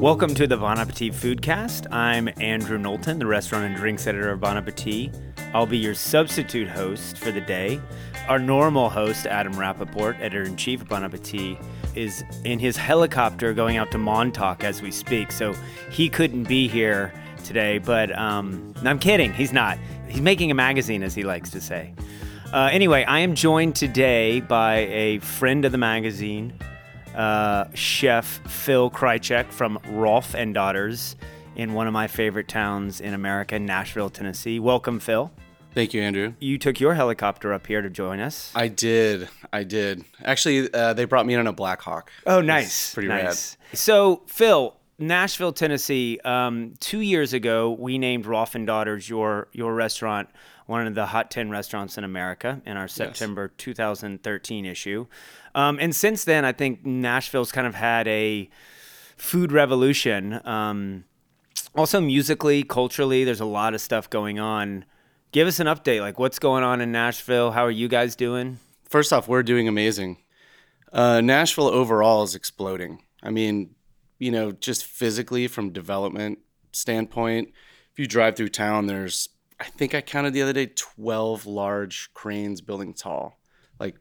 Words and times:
Welcome 0.00 0.34
to 0.34 0.46
the 0.46 0.58
Bon 0.58 0.78
Appetit 0.78 1.14
Foodcast. 1.14 1.90
I'm 1.90 2.28
Andrew 2.38 2.76
Knowlton, 2.76 3.18
the 3.18 3.26
restaurant 3.26 3.64
and 3.64 3.74
drinks 3.74 4.06
editor 4.06 4.30
of 4.30 4.40
Bon 4.40 4.58
Appetit. 4.58 5.10
I'll 5.54 5.64
be 5.64 5.78
your 5.78 5.94
substitute 5.94 6.68
host 6.68 7.16
for 7.16 7.32
the 7.32 7.40
day. 7.40 7.80
Our 8.28 8.38
normal 8.38 8.90
host, 8.90 9.24
Adam 9.24 9.54
Rappaport, 9.54 10.20
editor 10.20 10.42
in 10.42 10.58
chief 10.58 10.82
of 10.82 10.88
Bon 10.88 11.02
Appetit, 11.02 11.56
is 11.94 12.22
in 12.44 12.58
his 12.58 12.76
helicopter 12.76 13.54
going 13.54 13.78
out 13.78 13.90
to 13.92 13.98
Montauk 13.98 14.64
as 14.64 14.82
we 14.82 14.90
speak, 14.90 15.32
so 15.32 15.54
he 15.90 16.10
couldn't 16.10 16.44
be 16.44 16.68
here 16.68 17.10
today. 17.42 17.78
But 17.78 18.16
um, 18.18 18.74
I'm 18.84 18.98
kidding, 18.98 19.32
he's 19.32 19.54
not. 19.54 19.78
He's 20.08 20.20
making 20.20 20.50
a 20.50 20.54
magazine, 20.54 21.02
as 21.02 21.14
he 21.14 21.22
likes 21.22 21.48
to 21.50 21.60
say. 21.60 21.94
Uh, 22.52 22.68
anyway, 22.70 23.04
I 23.04 23.20
am 23.20 23.34
joined 23.34 23.74
today 23.74 24.40
by 24.40 24.76
a 24.76 25.20
friend 25.20 25.64
of 25.64 25.72
the 25.72 25.78
magazine, 25.78 26.52
uh, 27.16 27.64
Chef 27.74 28.26
Phil 28.46 28.90
Krajeck 28.90 29.50
from 29.50 29.78
Rolf 29.88 30.34
and 30.34 30.54
Daughters 30.54 31.16
in 31.56 31.72
one 31.72 31.86
of 31.86 31.92
my 31.92 32.06
favorite 32.06 32.48
towns 32.48 33.00
in 33.00 33.14
America, 33.14 33.58
Nashville, 33.58 34.10
Tennessee. 34.10 34.60
Welcome, 34.60 35.00
Phil. 35.00 35.32
Thank 35.72 35.92
you, 35.92 36.02
Andrew. 36.02 36.34
You 36.38 36.58
took 36.58 36.80
your 36.80 36.94
helicopter 36.94 37.52
up 37.52 37.66
here 37.66 37.82
to 37.82 37.90
join 37.90 38.20
us. 38.20 38.50
I 38.54 38.68
did. 38.68 39.28
I 39.52 39.64
did. 39.64 40.04
Actually, 40.24 40.72
uh, 40.72 40.94
they 40.94 41.04
brought 41.04 41.26
me 41.26 41.34
in 41.34 41.40
on 41.40 41.46
a 41.46 41.52
Black 41.52 41.82
Hawk. 41.82 42.10
Oh, 42.26 42.40
nice. 42.40 42.94
pretty 42.94 43.08
nice. 43.08 43.58
So, 43.74 44.22
Phil, 44.26 44.74
Nashville, 44.98 45.52
Tennessee. 45.52 46.18
Um, 46.24 46.74
two 46.80 47.00
years 47.00 47.32
ago, 47.34 47.72
we 47.72 47.98
named 47.98 48.24
Rolf 48.24 48.54
and 48.54 48.66
Daughters 48.66 49.08
your 49.08 49.48
your 49.52 49.74
restaurant 49.74 50.30
one 50.66 50.86
of 50.86 50.94
the 50.94 51.06
hot 51.06 51.30
10 51.30 51.50
restaurants 51.50 51.96
in 51.96 52.04
America 52.04 52.60
in 52.66 52.76
our 52.76 52.88
September 52.88 53.48
2013 53.56 54.66
issue. 54.66 55.06
Um, 55.54 55.78
and 55.80 55.94
since 55.94 56.24
then, 56.24 56.44
I 56.44 56.52
think 56.52 56.84
Nashville's 56.84 57.52
kind 57.52 57.66
of 57.66 57.74
had 57.74 58.06
a 58.08 58.48
food 59.16 59.52
revolution. 59.52 60.40
Um, 60.46 61.04
also, 61.74 62.00
musically, 62.00 62.62
culturally, 62.62 63.24
there's 63.24 63.40
a 63.40 63.46
lot 63.46 63.74
of 63.74 63.80
stuff 63.80 64.10
going 64.10 64.38
on. 64.38 64.84
Give 65.32 65.46
us 65.46 65.60
an 65.60 65.66
update. 65.66 66.00
Like, 66.00 66.18
what's 66.18 66.38
going 66.38 66.64
on 66.64 66.80
in 66.80 66.92
Nashville? 66.92 67.52
How 67.52 67.64
are 67.64 67.70
you 67.70 67.88
guys 67.88 68.16
doing? 68.16 68.58
First 68.84 69.12
off, 69.12 69.28
we're 69.28 69.42
doing 69.42 69.68
amazing. 69.68 70.18
Uh, 70.92 71.20
Nashville 71.20 71.68
overall 71.68 72.22
is 72.22 72.34
exploding. 72.34 73.02
I 73.22 73.30
mean, 73.30 73.74
you 74.18 74.30
know, 74.30 74.52
just 74.52 74.84
physically 74.84 75.46
from 75.48 75.70
development 75.70 76.38
standpoint, 76.72 77.52
if 77.92 77.98
you 77.98 78.06
drive 78.06 78.36
through 78.36 78.48
town, 78.50 78.86
there's 78.86 79.28
I 79.58 79.64
think 79.64 79.94
I 79.94 80.00
counted 80.00 80.32
the 80.32 80.42
other 80.42 80.52
day 80.52 80.66
12 80.74 81.46
large 81.46 82.10
cranes 82.12 82.60
building 82.60 82.92
tall, 82.92 83.38
like 83.80 83.96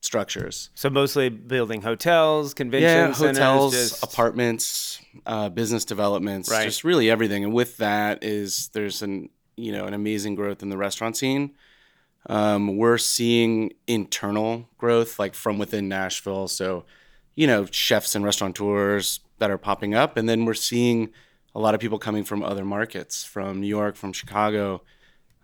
structures. 0.00 0.70
So 0.74 0.90
mostly 0.90 1.28
building 1.28 1.82
hotels, 1.82 2.54
convention 2.54 2.88
yeah, 2.90 3.12
centers, 3.12 3.38
hotels, 3.38 3.72
just- 3.74 4.02
apartments, 4.02 5.00
uh, 5.24 5.48
business 5.48 5.84
developments, 5.84 6.50
Right. 6.50 6.64
just 6.64 6.82
really 6.84 7.08
everything. 7.10 7.44
And 7.44 7.52
with 7.52 7.76
that 7.78 8.24
is 8.24 8.68
there's 8.72 9.02
an 9.02 9.30
you 9.56 9.72
know 9.72 9.86
an 9.86 9.94
amazing 9.94 10.34
growth 10.34 10.62
in 10.62 10.68
the 10.68 10.76
restaurant 10.76 11.16
scene. 11.16 11.54
Um, 12.28 12.76
we're 12.76 12.98
seeing 12.98 13.72
internal 13.86 14.68
growth 14.78 15.18
like 15.18 15.34
from 15.34 15.58
within 15.58 15.88
Nashville. 15.88 16.48
So 16.48 16.84
you 17.36 17.46
know 17.46 17.66
chefs 17.66 18.14
and 18.14 18.24
restaurateurs 18.24 19.20
that 19.38 19.50
are 19.50 19.58
popping 19.58 19.94
up, 19.94 20.16
and 20.16 20.28
then 20.28 20.44
we're 20.44 20.54
seeing 20.54 21.10
a 21.54 21.60
lot 21.60 21.74
of 21.74 21.80
people 21.80 21.98
coming 21.98 22.24
from 22.24 22.42
other 22.42 22.64
markets, 22.64 23.24
from 23.24 23.60
New 23.60 23.66
York, 23.68 23.96
from 23.96 24.12
Chicago. 24.12 24.82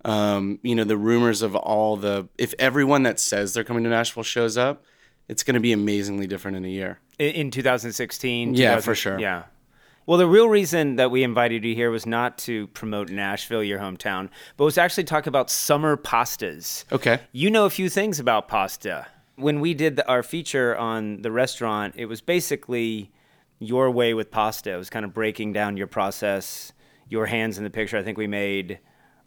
Um, 0.05 0.59
you 0.63 0.75
know 0.75 0.85
the 0.85 0.97
rumors 0.97 1.43
of 1.43 1.55
all 1.55 1.97
the 1.97 2.29
if 2.37 2.55
everyone 2.59 3.05
that 3.05 3.21
says 3.21 3.55
they're 3.55 3.65
coming 3.65 3.85
to 3.85 3.91
Nashville 3.91 4.25
shows 4.25 4.57
up, 4.57 4.85
it's 5.29 5.43
going 5.43 5.55
to 5.55 5.61
be 5.61 5.73
amazingly 5.73 6.27
different 6.27 6.57
in 6.57 6.65
a 6.65 6.69
year. 6.69 6.99
in, 7.19 7.35
in 7.35 7.51
2016. 7.51 8.55
Yeah, 8.55 8.71
2000 8.71 8.83
for 8.83 8.95
sure. 8.95 9.19
Yeah. 9.21 9.45
Well, 10.05 10.19
the 10.19 10.27
real 10.27 10.49
reason 10.49 10.97
that 10.97 11.13
we 11.13 11.23
invited 11.23 11.65
you 11.65 11.77
here 11.77 11.91
was 11.91 12.07
not 12.07 12.37
to 12.39 12.67
promote 12.69 13.09
Nashville, 13.11 13.63
your 13.63 13.79
hometown, 13.79 14.31
but 14.57 14.65
was 14.65 14.77
actually 14.77 15.05
talk 15.05 15.29
about 15.29 15.49
summer 15.49 15.97
pastas. 15.97 16.85
Okay. 16.91 17.21
You 17.31 17.51
know 17.51 17.67
a 17.67 17.71
few 17.71 17.89
things 17.89 18.19
about 18.19 18.49
pasta. 18.49 19.07
When 19.37 19.61
we 19.61 19.75
did 19.75 19.97
the, 19.97 20.09
our 20.09 20.25
feature 20.25 20.77
on 20.77 21.23
the 21.23 21.31
restaurant, 21.31 21.95
it 21.97 22.07
was 22.07 22.21
basically 22.21 23.13
your 23.61 23.93
way 23.93 24.13
with 24.13 24.33
pasta. 24.33 24.73
It 24.73 24.77
was 24.77 24.91
kind 24.91 25.05
of 25.05 25.15
breaking 25.15 25.53
down 25.53 25.77
your 25.77 25.87
process, 25.87 26.73
your 27.09 27.27
hands 27.27 27.57
in 27.57 27.63
the 27.63 27.71
picture. 27.71 27.97
I 27.97 28.03
think 28.03 28.19
we 28.19 28.27
made 28.27 28.81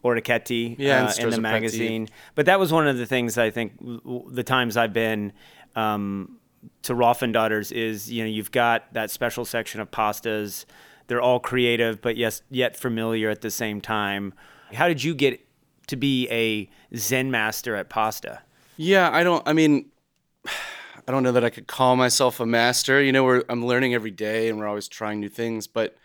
Ortichetti 0.04 0.76
Yeah, 0.78 1.06
uh, 1.06 1.22
in 1.22 1.30
the 1.30 1.40
magazine. 1.40 2.08
But 2.34 2.46
that 2.46 2.58
was 2.58 2.72
one 2.72 2.86
of 2.86 2.98
the 2.98 3.06
things 3.06 3.38
I 3.38 3.50
think 3.50 3.72
the 3.80 4.44
times 4.44 4.76
I've 4.76 4.92
been 4.92 5.32
um, 5.74 6.38
to 6.82 7.16
and 7.20 7.32
Daughters 7.32 7.72
is 7.72 8.10
you 8.10 8.22
know 8.22 8.28
you've 8.28 8.52
got 8.52 8.92
that 8.94 9.10
special 9.10 9.44
section 9.44 9.80
of 9.80 9.90
pastas. 9.90 10.64
They're 11.06 11.20
all 11.20 11.38
creative, 11.38 12.00
but 12.00 12.16
yes, 12.16 12.42
yet 12.50 12.76
familiar 12.76 13.30
at 13.30 13.40
the 13.40 13.50
same 13.50 13.80
time. 13.80 14.34
How 14.74 14.88
did 14.88 15.04
you 15.04 15.14
get 15.14 15.40
to 15.86 15.96
be 15.96 16.28
a 16.30 16.68
Zen 16.96 17.30
master 17.30 17.76
at 17.76 17.88
pasta? 17.88 18.42
Yeah, 18.76 19.10
I 19.12 19.22
don't. 19.22 19.46
I 19.46 19.52
mean, 19.52 19.86
I 20.44 21.12
don't 21.12 21.22
know 21.22 21.32
that 21.32 21.44
I 21.44 21.50
could 21.50 21.68
call 21.68 21.94
myself 21.94 22.40
a 22.40 22.46
master. 22.46 23.00
You 23.02 23.12
know, 23.12 23.24
we're 23.24 23.44
I'm 23.48 23.64
learning 23.64 23.94
every 23.94 24.10
day, 24.10 24.48
and 24.48 24.58
we're 24.58 24.66
always 24.66 24.88
trying 24.88 25.20
new 25.20 25.28
things. 25.28 25.66
But 25.66 25.96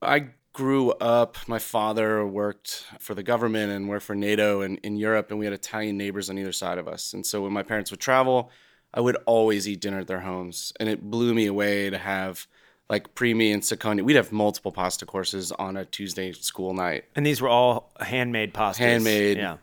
I 0.00 0.28
grew 0.58 0.90
up. 0.90 1.36
My 1.46 1.60
father 1.60 2.26
worked 2.26 2.84
for 2.98 3.14
the 3.14 3.22
government 3.22 3.70
and 3.70 3.88
worked 3.88 4.04
for 4.04 4.16
NATO 4.16 4.60
and 4.62 4.78
in 4.82 4.96
Europe, 4.96 5.30
and 5.30 5.38
we 5.38 5.44
had 5.46 5.54
Italian 5.54 5.96
neighbors 5.96 6.28
on 6.28 6.36
either 6.36 6.50
side 6.50 6.78
of 6.78 6.88
us. 6.88 7.14
And 7.14 7.24
so 7.24 7.42
when 7.42 7.52
my 7.52 7.62
parents 7.62 7.92
would 7.92 8.00
travel, 8.00 8.50
I 8.92 9.00
would 9.00 9.16
always 9.24 9.68
eat 9.68 9.80
dinner 9.80 10.00
at 10.00 10.08
their 10.08 10.18
homes, 10.18 10.72
and 10.80 10.88
it 10.88 11.00
blew 11.12 11.32
me 11.32 11.46
away 11.46 11.90
to 11.90 11.96
have 11.96 12.48
like 12.90 13.14
primi 13.14 13.52
and 13.52 13.62
secondi. 13.62 14.02
We'd 14.02 14.16
have 14.16 14.32
multiple 14.32 14.72
pasta 14.72 15.06
courses 15.06 15.52
on 15.52 15.76
a 15.76 15.84
Tuesday 15.84 16.32
school 16.32 16.74
night. 16.74 17.04
And 17.14 17.24
these 17.24 17.40
were 17.40 17.48
all 17.48 17.92
handmade 18.00 18.52
pastas. 18.52 18.78
Handmade. 18.78 19.36
Yeah. 19.36 19.58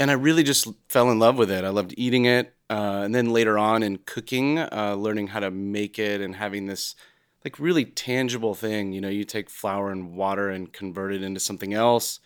and 0.00 0.10
I 0.10 0.14
really 0.14 0.42
just 0.42 0.66
fell 0.88 1.12
in 1.12 1.20
love 1.20 1.38
with 1.38 1.50
it. 1.52 1.62
I 1.62 1.68
loved 1.68 1.94
eating 1.96 2.24
it, 2.24 2.52
uh, 2.68 3.02
and 3.04 3.14
then 3.14 3.30
later 3.30 3.56
on 3.56 3.84
in 3.84 3.98
cooking, 3.98 4.58
uh, 4.58 4.96
learning 4.98 5.28
how 5.28 5.38
to 5.38 5.52
make 5.52 6.00
it 6.00 6.20
and 6.20 6.34
having 6.34 6.66
this 6.66 6.96
like 7.44 7.58
really 7.58 7.84
tangible 7.84 8.54
thing. 8.54 8.92
You 8.92 9.00
know, 9.00 9.08
you 9.08 9.24
take 9.24 9.50
flour 9.50 9.90
and 9.90 10.16
water 10.16 10.48
and 10.48 10.72
convert 10.72 11.12
it 11.12 11.22
into 11.22 11.40
something 11.40 11.74
else, 11.74 12.20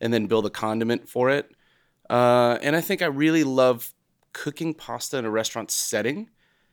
and 0.00 0.12
then 0.12 0.26
build 0.26 0.46
a 0.46 0.50
condiment 0.50 1.08
for 1.08 1.30
it. 1.30 1.50
Uh, 2.08 2.58
and 2.62 2.74
I 2.76 2.80
think 2.80 3.02
I 3.02 3.06
really 3.06 3.44
love 3.44 3.92
cooking 4.32 4.74
pasta 4.74 5.18
in 5.18 5.24
a 5.24 5.30
restaurant 5.30 5.70
setting. 5.70 6.30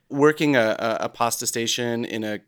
Working 0.10 0.56
a, 0.56 0.76
a, 0.80 0.98
a 1.06 1.10
pasta 1.10 1.46
station 1.48 2.06
in 2.06 2.24
a 2.24 2.40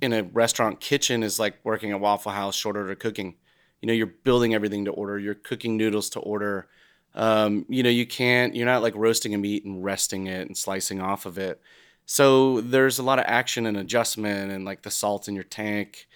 in 0.00 0.12
a 0.12 0.22
restaurant 0.24 0.80
kitchen 0.80 1.22
is 1.22 1.38
like 1.38 1.56
working 1.64 1.90
at 1.92 2.00
Waffle 2.00 2.32
House 2.32 2.54
short 2.54 2.76
order 2.76 2.94
cooking. 2.94 3.36
You 3.80 3.86
know, 3.86 3.92
you're 3.92 4.06
building 4.06 4.54
everything 4.54 4.84
to 4.86 4.90
order. 4.90 5.18
You're 5.18 5.34
cooking 5.34 5.76
noodles 5.76 6.10
to 6.10 6.20
order. 6.20 6.68
Um, 7.14 7.64
you 7.68 7.82
know, 7.82 7.90
you 7.90 8.06
can't. 8.06 8.54
You're 8.54 8.66
not 8.66 8.82
like 8.82 8.94
roasting 8.96 9.34
a 9.34 9.38
meat 9.38 9.64
and 9.64 9.84
resting 9.84 10.26
it 10.26 10.46
and 10.46 10.56
slicing 10.56 11.00
off 11.00 11.26
of 11.26 11.38
it. 11.38 11.60
So 12.06 12.60
there's 12.60 13.00
a 13.00 13.02
lot 13.02 13.18
of 13.18 13.24
action 13.26 13.66
and 13.66 13.76
adjustment 13.76 14.52
and 14.52 14.64
like 14.64 14.82
the 14.82 14.90
salt 14.90 15.28
in 15.28 15.34
your 15.34 15.44
tank, 15.44 16.06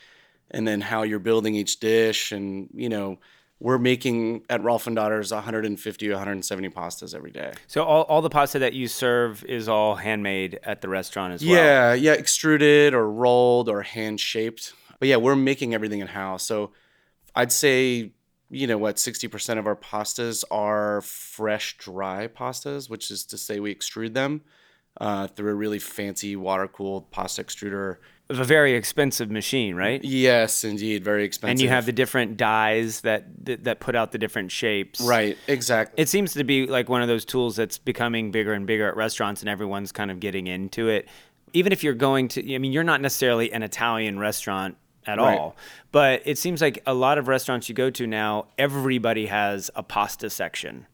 and 0.50 0.66
then 0.66 0.80
how 0.80 1.02
you're 1.02 1.18
building 1.18 1.56
each 1.56 1.80
dish. 1.80 2.30
And 2.32 2.70
you 2.72 2.88
know, 2.88 3.18
we're 3.58 3.78
making 3.78 4.44
at 4.48 4.62
Rolf 4.62 4.86
and 4.86 4.94
Daughters 4.94 5.32
150 5.32 6.08
170 6.08 6.68
pastas 6.70 7.14
every 7.14 7.32
day. 7.32 7.52
So 7.66 7.82
all, 7.82 8.04
all 8.04 8.22
the 8.22 8.30
pasta 8.30 8.60
that 8.60 8.72
you 8.72 8.86
serve 8.86 9.44
is 9.44 9.68
all 9.68 9.96
handmade 9.96 10.60
at 10.62 10.80
the 10.80 10.88
restaurant 10.88 11.34
as 11.34 11.44
well. 11.44 11.52
Yeah, 11.52 11.92
yeah, 11.94 12.12
extruded 12.12 12.94
or 12.94 13.10
rolled 13.10 13.68
or 13.68 13.82
hand 13.82 14.20
shaped. 14.20 14.72
But 15.00 15.08
yeah, 15.08 15.16
we're 15.16 15.36
making 15.36 15.74
everything 15.74 16.00
in 16.00 16.06
house. 16.06 16.44
So 16.44 16.70
I'd 17.34 17.50
say, 17.50 18.12
you 18.48 18.66
know 18.66 18.78
what, 18.78 18.96
60% 18.96 19.58
of 19.58 19.66
our 19.66 19.76
pastas 19.76 20.44
are 20.52 21.00
fresh, 21.00 21.76
dry 21.78 22.28
pastas, 22.28 22.88
which 22.88 23.10
is 23.10 23.24
to 23.26 23.36
say 23.36 23.58
we 23.58 23.74
extrude 23.74 24.14
them 24.14 24.42
uh, 25.00 25.26
through 25.28 25.50
a 25.50 25.54
really 25.54 25.78
fancy 25.78 26.36
water 26.36 26.66
cooled 26.68 27.10
pasta 27.10 27.42
extruder. 27.44 27.96
It's 28.28 28.38
a 28.38 28.44
very 28.44 28.74
expensive 28.74 29.28
machine, 29.30 29.74
right? 29.74 30.02
Yes, 30.04 30.62
indeed, 30.62 31.02
very 31.02 31.24
expensive. 31.24 31.50
And 31.52 31.60
you 31.60 31.68
have 31.68 31.84
the 31.84 31.92
different 31.92 32.36
dyes 32.36 33.00
that, 33.00 33.26
that 33.46 33.64
that 33.64 33.80
put 33.80 33.96
out 33.96 34.12
the 34.12 34.18
different 34.18 34.52
shapes. 34.52 35.00
right, 35.00 35.36
exactly. 35.48 36.00
It 36.00 36.08
seems 36.08 36.34
to 36.34 36.44
be 36.44 36.66
like 36.66 36.88
one 36.88 37.02
of 37.02 37.08
those 37.08 37.24
tools 37.24 37.56
that's 37.56 37.76
becoming 37.78 38.30
bigger 38.30 38.52
and 38.52 38.66
bigger 38.68 38.86
at 38.88 38.96
restaurants, 38.96 39.42
and 39.42 39.48
everyone's 39.48 39.90
kind 39.90 40.10
of 40.12 40.20
getting 40.20 40.46
into 40.46 40.88
it. 40.88 41.08
Even 41.54 41.72
if 41.72 41.82
you're 41.82 41.94
going 41.94 42.28
to, 42.28 42.54
I 42.54 42.58
mean, 42.58 42.70
you're 42.70 42.84
not 42.84 43.00
necessarily 43.00 43.50
an 43.52 43.64
Italian 43.64 44.18
restaurant 44.20 44.76
at 45.06 45.18
Right. 45.18 45.36
all, 45.36 45.56
but 45.90 46.22
it 46.24 46.38
seems 46.38 46.60
like 46.60 46.80
a 46.86 46.94
lot 46.94 47.18
of 47.18 47.26
restaurants 47.26 47.68
you 47.68 47.74
go 47.74 47.90
to 47.90 48.06
now, 48.06 48.46
everybody 48.58 49.26
has 49.26 49.70
a 49.74 49.82
pasta 49.82 50.30
section. 50.30 50.86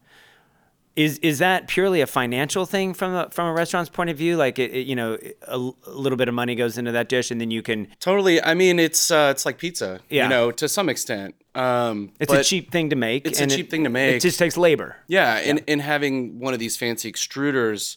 Is 0.96 1.18
is 1.18 1.38
that 1.40 1.68
purely 1.68 2.00
a 2.00 2.06
financial 2.06 2.64
thing 2.64 2.94
from 2.94 3.14
a, 3.14 3.28
from 3.30 3.48
a 3.48 3.52
restaurant's 3.52 3.90
point 3.90 4.08
of 4.08 4.16
view? 4.16 4.36
Like, 4.38 4.58
it, 4.58 4.70
it- 4.72 4.86
you 4.86 4.96
know, 4.96 5.18
a, 5.46 5.56
a 5.86 5.90
little 5.90 6.16
bit 6.16 6.26
of 6.28 6.34
money 6.34 6.54
goes 6.54 6.78
into 6.78 6.90
that 6.92 7.08
dish, 7.10 7.30
and 7.30 7.38
then 7.40 7.50
you 7.50 7.62
can. 7.62 7.88
Totally. 8.00 8.42
I 8.42 8.54
mean, 8.54 8.78
it's 8.78 9.10
uh, 9.10 9.28
it's 9.30 9.44
like 9.44 9.58
pizza, 9.58 10.00
Yeah. 10.08 10.24
you 10.24 10.28
know, 10.30 10.50
to 10.52 10.68
some 10.68 10.88
extent. 10.88 11.34
Um, 11.54 12.12
It's 12.18 12.32
a 12.32 12.42
cheap 12.42 12.70
thing 12.72 12.90
to 12.90 12.96
make. 12.96 13.26
it's 13.26 13.40
a 13.40 13.46
cheap 13.46 13.66
it- 13.66 13.70
thing 13.70 13.84
to 13.84 13.90
make. 13.90 14.16
It 14.16 14.20
just 14.20 14.38
takes 14.38 14.56
labor. 14.56 14.96
Yeah, 15.06 15.34
and, 15.36 15.62
and 15.68 15.80
having 15.82 16.38
one 16.40 16.54
of 16.54 16.60
these 16.60 16.76
fancy 16.76 17.10
extruders 17.12 17.96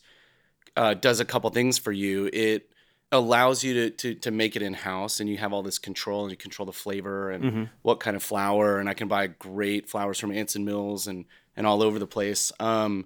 uh, 0.77 0.93
does 0.93 1.19
a 1.19 1.25
couple 1.25 1.49
things 1.51 1.77
for 1.77 1.91
you. 1.91 2.29
It 2.33 2.69
allows 3.11 3.63
you 3.63 3.73
to, 3.73 3.89
to 3.89 4.13
to 4.15 4.29
make 4.31 4.55
it 4.55 4.61
in 4.61 4.73
house 4.75 5.19
and 5.19 5.27
you 5.29 5.37
have 5.37 5.51
all 5.51 5.63
this 5.63 5.79
control 5.79 6.23
and 6.23 6.31
you 6.31 6.37
control 6.37 6.65
the 6.67 6.71
flavor 6.73 7.31
and 7.31 7.43
Mm-hmm. 7.43 7.63
what 7.81 7.99
kind 7.99 8.15
of 8.15 8.21
flour 8.21 8.77
and 8.79 8.87
I 8.87 8.93
can 8.93 9.07
buy 9.07 9.25
great 9.27 9.89
flours 9.89 10.19
from 10.19 10.31
Anson 10.31 10.63
Mills 10.63 11.07
and 11.07 11.25
and 11.59 11.67
all 11.67 11.83
over 11.83 11.99
the 11.99 12.07
place. 12.07 12.51
Um 12.59 13.05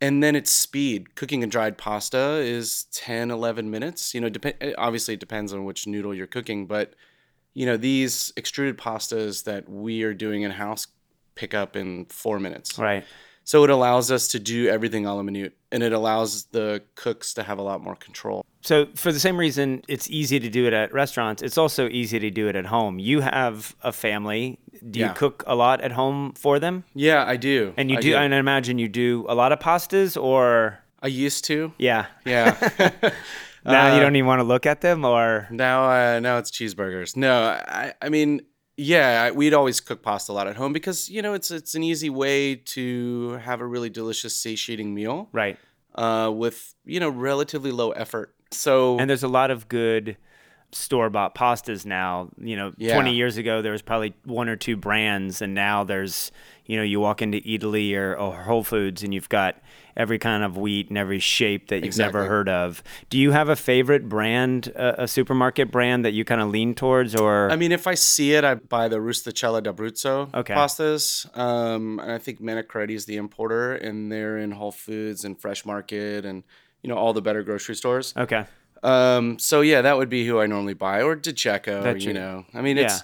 and 0.00 0.22
then 0.22 0.36
it's 0.36 0.50
speed. 0.50 1.14
Cooking 1.14 1.42
a 1.44 1.46
dried 1.46 1.76
pasta 1.78 2.38
is 2.38 2.84
10 2.92 3.30
11 3.30 3.70
minutes. 3.70 4.14
You 4.14 4.20
know, 4.20 4.28
dep- 4.28 4.74
obviously 4.76 5.14
it 5.14 5.20
depends 5.20 5.52
on 5.52 5.64
which 5.64 5.86
noodle 5.86 6.14
you're 6.14 6.26
cooking, 6.26 6.66
but 6.66 6.94
you 7.54 7.66
know, 7.66 7.76
these 7.76 8.32
extruded 8.36 8.78
pastas 8.78 9.44
that 9.44 9.68
we 9.68 10.02
are 10.02 10.14
doing 10.14 10.42
in 10.42 10.50
house 10.50 10.86
pick 11.34 11.54
up 11.54 11.76
in 11.76 12.06
4 12.06 12.40
minutes. 12.40 12.78
Right. 12.78 13.04
So 13.48 13.64
it 13.64 13.70
allows 13.70 14.10
us 14.10 14.28
to 14.28 14.38
do 14.38 14.68
everything 14.68 15.06
a 15.06 15.14
la 15.14 15.22
minute 15.22 15.56
and 15.72 15.82
it 15.82 15.92
allows 15.92 16.44
the 16.52 16.82
cooks 16.96 17.32
to 17.34 17.42
have 17.42 17.58
a 17.58 17.62
lot 17.62 17.80
more 17.80 17.96
control. 17.96 18.44
So 18.60 18.88
for 18.94 19.10
the 19.10 19.18
same 19.18 19.38
reason 19.38 19.82
it's 19.88 20.08
easy 20.10 20.38
to 20.38 20.50
do 20.50 20.66
it 20.66 20.74
at 20.74 20.92
restaurants, 20.92 21.42
it's 21.42 21.56
also 21.56 21.88
easy 21.88 22.18
to 22.18 22.30
do 22.30 22.48
it 22.48 22.56
at 22.56 22.66
home. 22.66 22.98
You 22.98 23.20
have 23.20 23.74
a 23.82 23.90
family. 23.90 24.58
Do 24.90 25.00
you 25.00 25.10
cook 25.14 25.44
a 25.46 25.54
lot 25.54 25.80
at 25.80 25.92
home 25.92 26.32
for 26.34 26.58
them? 26.58 26.84
Yeah, 26.94 27.24
I 27.26 27.36
do. 27.36 27.72
And 27.76 27.90
you 27.90 28.00
do, 28.00 28.16
and 28.16 28.34
I 28.34 28.38
imagine 28.38 28.78
you 28.78 28.88
do 28.88 29.24
a 29.28 29.34
lot 29.34 29.52
of 29.52 29.58
pastas 29.58 30.16
or 30.20 30.78
I 31.02 31.06
used 31.08 31.44
to. 31.46 31.72
yeah. 31.78 32.06
Yeah. 32.24 32.56
Now 33.64 33.90
Uh, 33.90 33.94
you 33.96 34.00
don't 34.00 34.16
even 34.16 34.26
want 34.26 34.38
to 34.38 34.44
look 34.44 34.66
at 34.66 34.80
them 34.80 35.04
or 35.04 35.46
now, 35.50 35.90
uh, 35.90 36.20
now 36.20 36.38
it's 36.38 36.50
cheeseburgers. 36.50 37.16
No, 37.16 37.42
I, 37.68 37.92
I 38.00 38.08
mean, 38.08 38.40
yeah, 38.76 39.24
I- 39.26 39.30
we'd 39.32 39.52
always 39.52 39.80
cook 39.80 40.00
pasta 40.02 40.32
a 40.32 40.34
lot 40.34 40.46
at 40.46 40.56
home 40.56 40.72
because 40.72 41.08
you 41.10 41.20
know 41.22 41.34
it's 41.34 41.50
it's 41.50 41.74
an 41.74 41.82
easy 41.82 42.08
way 42.08 42.54
to 42.54 43.32
have 43.44 43.60
a 43.60 43.66
really 43.66 43.90
delicious, 43.90 44.34
satiating 44.36 44.94
meal 44.94 45.28
right. 45.32 45.58
uh, 45.96 46.30
with 46.32 46.74
you 46.86 47.00
know 47.00 47.10
relatively 47.10 47.72
low 47.72 47.90
effort. 47.90 48.32
So 48.52 48.96
And 48.98 49.10
there's 49.10 49.24
a 49.24 49.28
lot 49.28 49.50
of 49.50 49.68
good 49.68 50.16
store 50.72 51.08
bought 51.10 51.34
pastas 51.34 51.86
now. 51.86 52.28
You 52.38 52.56
know, 52.56 52.72
Yeah. 52.76 52.94
20 52.94 53.14
years 53.14 53.36
ago 53.38 53.62
there 53.62 53.72
was 53.72 53.82
probably 53.82 54.14
one 54.24 54.48
or 54.48 54.56
two 54.56 54.76
brands, 54.76 55.40
and 55.42 55.54
now 55.54 55.84
there's, 55.84 56.30
you 56.66 56.76
know, 56.76 56.82
you 56.82 57.00
walk 57.00 57.22
into 57.22 57.38
Eataly 57.40 57.94
or, 57.96 58.14
or 58.16 58.34
Whole 58.42 58.62
Foods 58.64 59.02
and 59.02 59.14
you've 59.14 59.28
got 59.30 59.56
every 59.96 60.18
kind 60.18 60.44
of 60.44 60.56
wheat 60.56 60.88
and 60.90 60.96
every 60.98 61.18
shape 61.18 61.68
that 61.68 61.82
you've 61.84 61.96
never 61.98 62.26
heard 62.26 62.48
of. 62.48 62.82
Do 63.10 63.18
you 63.18 63.32
have 63.32 63.48
a 63.48 63.56
favorite 63.56 64.08
brand, 64.08 64.72
uh, 64.76 64.94
a 64.98 65.08
supermarket 65.08 65.72
brand 65.72 66.04
that 66.04 66.12
you 66.12 66.24
kind 66.24 66.40
of 66.40 66.50
lean 66.50 66.74
towards, 66.74 67.16
or 67.16 67.50
I 67.50 67.56
mean, 67.56 67.72
if 67.72 67.86
I 67.88 67.94
see 67.94 68.34
it, 68.34 68.44
I 68.44 68.54
buy 68.54 68.86
the 68.88 68.98
Rustichella 68.98 69.60
d'Abruzzo 69.62 70.32
Okay. 70.34 70.54
pastas. 70.54 71.26
Um, 71.36 71.98
and 71.98 72.12
I 72.12 72.18
think 72.18 72.40
Manicaretti 72.40 72.90
is 72.94 73.06
the 73.06 73.16
importer, 73.16 73.74
and 73.74 74.12
they're 74.12 74.38
in 74.38 74.52
Whole 74.52 74.70
Foods 74.72 75.24
and 75.24 75.40
Fresh 75.40 75.64
Market 75.66 76.24
and 76.24 76.44
you 76.82 76.88
know 76.88 76.96
all 76.96 77.12
the 77.12 77.22
better 77.22 77.42
grocery 77.42 77.74
stores. 77.74 78.14
okay, 78.16 78.44
Um, 78.82 79.38
so 79.38 79.60
yeah, 79.60 79.82
that 79.82 79.96
would 79.96 80.08
be 80.08 80.26
who 80.26 80.40
I 80.40 80.46
normally 80.46 80.74
buy, 80.74 81.02
or. 81.02 81.16
That 81.16 82.00
You 82.00 82.08
you- 82.08 82.14
know, 82.14 82.44
I 82.54 82.60
mean, 82.60 82.78
it's 82.78 82.94
Yeah. 82.94 83.00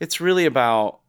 it's 0.00 0.20
really 0.20 0.46
about 0.46 1.00